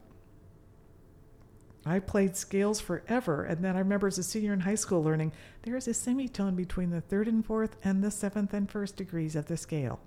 I 1.86 2.00
played 2.00 2.36
scales 2.36 2.80
forever, 2.80 3.44
and 3.44 3.64
then 3.64 3.76
I 3.76 3.80
remember 3.80 4.08
as 4.08 4.18
a 4.18 4.22
senior 4.22 4.52
in 4.52 4.60
high 4.60 4.74
school 4.74 5.02
learning 5.02 5.32
there 5.62 5.76
is 5.76 5.88
a 5.88 5.94
semitone 5.94 6.54
between 6.54 6.90
the 6.90 7.00
third 7.00 7.28
and 7.28 7.44
fourth 7.44 7.76
and 7.84 8.02
the 8.02 8.10
seventh 8.10 8.52
and 8.52 8.70
first 8.70 8.96
degrees 8.96 9.36
of 9.36 9.46
the 9.46 9.56
scale. 9.56 10.00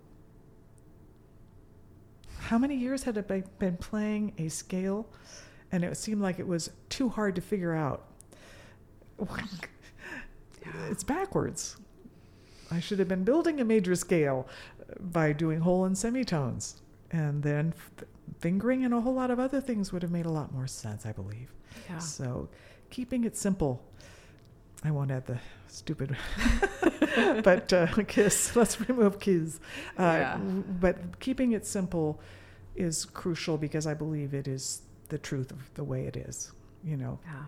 How 2.39 2.57
many 2.57 2.75
years 2.75 3.03
had 3.03 3.17
I 3.17 3.43
been 3.59 3.77
playing 3.77 4.33
a 4.37 4.49
scale, 4.49 5.07
and 5.71 5.83
it 5.83 5.95
seemed 5.95 6.21
like 6.21 6.39
it 6.39 6.47
was 6.47 6.71
too 6.89 7.09
hard 7.09 7.35
to 7.35 7.41
figure 7.41 7.73
out? 7.73 8.10
It's 10.89 11.03
backwards. 11.03 11.77
I 12.69 12.79
should 12.79 12.99
have 12.99 13.07
been 13.07 13.23
building 13.23 13.59
a 13.59 13.65
major 13.65 13.95
scale 13.95 14.47
by 14.99 15.33
doing 15.33 15.59
whole 15.61 15.85
and 15.85 15.97
semitones, 15.97 16.81
and 17.11 17.41
then 17.43 17.73
f- 17.75 18.05
fingering 18.39 18.85
and 18.85 18.93
a 18.93 19.01
whole 19.01 19.13
lot 19.13 19.31
of 19.31 19.39
other 19.39 19.59
things 19.59 19.91
would 19.91 20.01
have 20.03 20.11
made 20.11 20.25
a 20.25 20.31
lot 20.31 20.53
more 20.53 20.67
sense, 20.67 21.05
I 21.05 21.11
believe. 21.11 21.51
Yeah. 21.89 21.97
So, 21.97 22.47
keeping 22.89 23.23
it 23.23 23.35
simple. 23.35 23.83
I 24.83 24.91
won't 24.91 25.11
add 25.11 25.25
the 25.25 25.39
stupid, 25.67 26.15
but 27.43 27.71
uh, 27.73 27.87
kiss. 28.07 28.55
Let's 28.55 28.79
remove 28.87 29.19
kiss. 29.19 29.59
Uh, 29.97 30.01
Yeah. 30.03 30.37
But 30.37 31.19
keeping 31.19 31.51
it 31.51 31.65
simple 31.65 32.19
is 32.75 33.05
crucial 33.05 33.57
because 33.57 33.85
I 33.87 33.93
believe 33.93 34.33
it 34.33 34.47
is 34.47 34.81
the 35.09 35.17
truth 35.17 35.51
of 35.51 35.73
the 35.73 35.83
way 35.83 36.05
it 36.05 36.15
is. 36.15 36.51
You 36.83 36.97
know, 36.97 37.19
Yeah. 37.25 37.43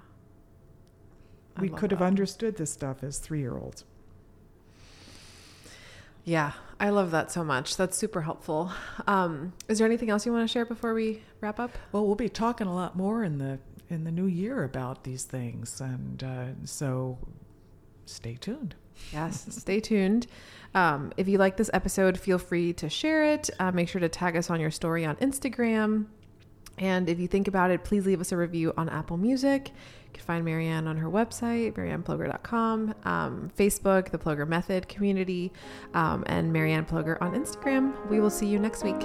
I 1.55 1.61
we 1.61 1.69
could 1.69 1.91
have 1.91 2.01
understood 2.01 2.57
this 2.57 2.71
stuff 2.71 3.03
as 3.03 3.19
three-year-olds. 3.19 3.85
Yeah, 6.25 6.53
I 6.79 6.89
love 6.89 7.11
that 7.11 7.31
so 7.31 7.43
much. 7.43 7.75
That's 7.75 7.97
super 7.97 8.21
helpful. 8.21 8.71
Um, 9.07 9.53
is 9.67 9.77
there 9.77 9.87
anything 9.87 10.09
else 10.09 10.25
you 10.25 10.31
want 10.31 10.47
to 10.47 10.51
share 10.51 10.65
before 10.65 10.93
we 10.93 11.21
wrap 11.41 11.59
up? 11.59 11.71
Well, 11.91 12.05
we'll 12.05 12.15
be 12.15 12.29
talking 12.29 12.67
a 12.67 12.73
lot 12.73 12.95
more 12.95 13.23
in 13.23 13.37
the 13.37 13.59
in 13.89 14.05
the 14.05 14.11
new 14.11 14.25
year 14.25 14.63
about 14.63 15.03
these 15.03 15.23
things, 15.23 15.81
and 15.81 16.23
uh, 16.23 16.45
so 16.63 17.17
stay 18.05 18.35
tuned. 18.35 18.75
Yes, 19.11 19.45
stay 19.49 19.79
tuned. 19.79 20.27
Um, 20.73 21.11
if 21.17 21.27
you 21.27 21.37
like 21.37 21.57
this 21.57 21.69
episode, 21.73 22.17
feel 22.17 22.37
free 22.37 22.73
to 22.73 22.89
share 22.89 23.25
it. 23.33 23.49
Uh, 23.59 23.71
make 23.71 23.89
sure 23.89 24.01
to 24.01 24.09
tag 24.09 24.37
us 24.37 24.49
on 24.49 24.59
your 24.59 24.71
story 24.71 25.05
on 25.05 25.15
Instagram. 25.17 26.05
And 26.77 27.07
if 27.09 27.19
you 27.19 27.27
think 27.27 27.47
about 27.47 27.71
it, 27.71 27.83
please 27.83 28.05
leave 28.05 28.19
us 28.19 28.31
a 28.31 28.37
review 28.37 28.73
on 28.77 28.89
Apple 28.89 29.17
Music. 29.17 29.69
You 29.69 30.13
can 30.13 30.23
find 30.23 30.45
Marianne 30.45 30.87
on 30.87 30.97
her 30.97 31.09
website, 31.09 31.73
marianneploger.com, 31.73 32.95
um, 33.03 33.51
Facebook, 33.57 34.09
the 34.09 34.17
Ploger 34.17 34.47
Method 34.47 34.87
community, 34.87 35.51
um, 35.93 36.23
and 36.27 36.51
Marianne 36.51 36.85
Ploger 36.85 37.21
on 37.21 37.33
Instagram. 37.33 38.09
We 38.09 38.19
will 38.19 38.31
see 38.31 38.47
you 38.47 38.59
next 38.59 38.83
week. 38.83 39.01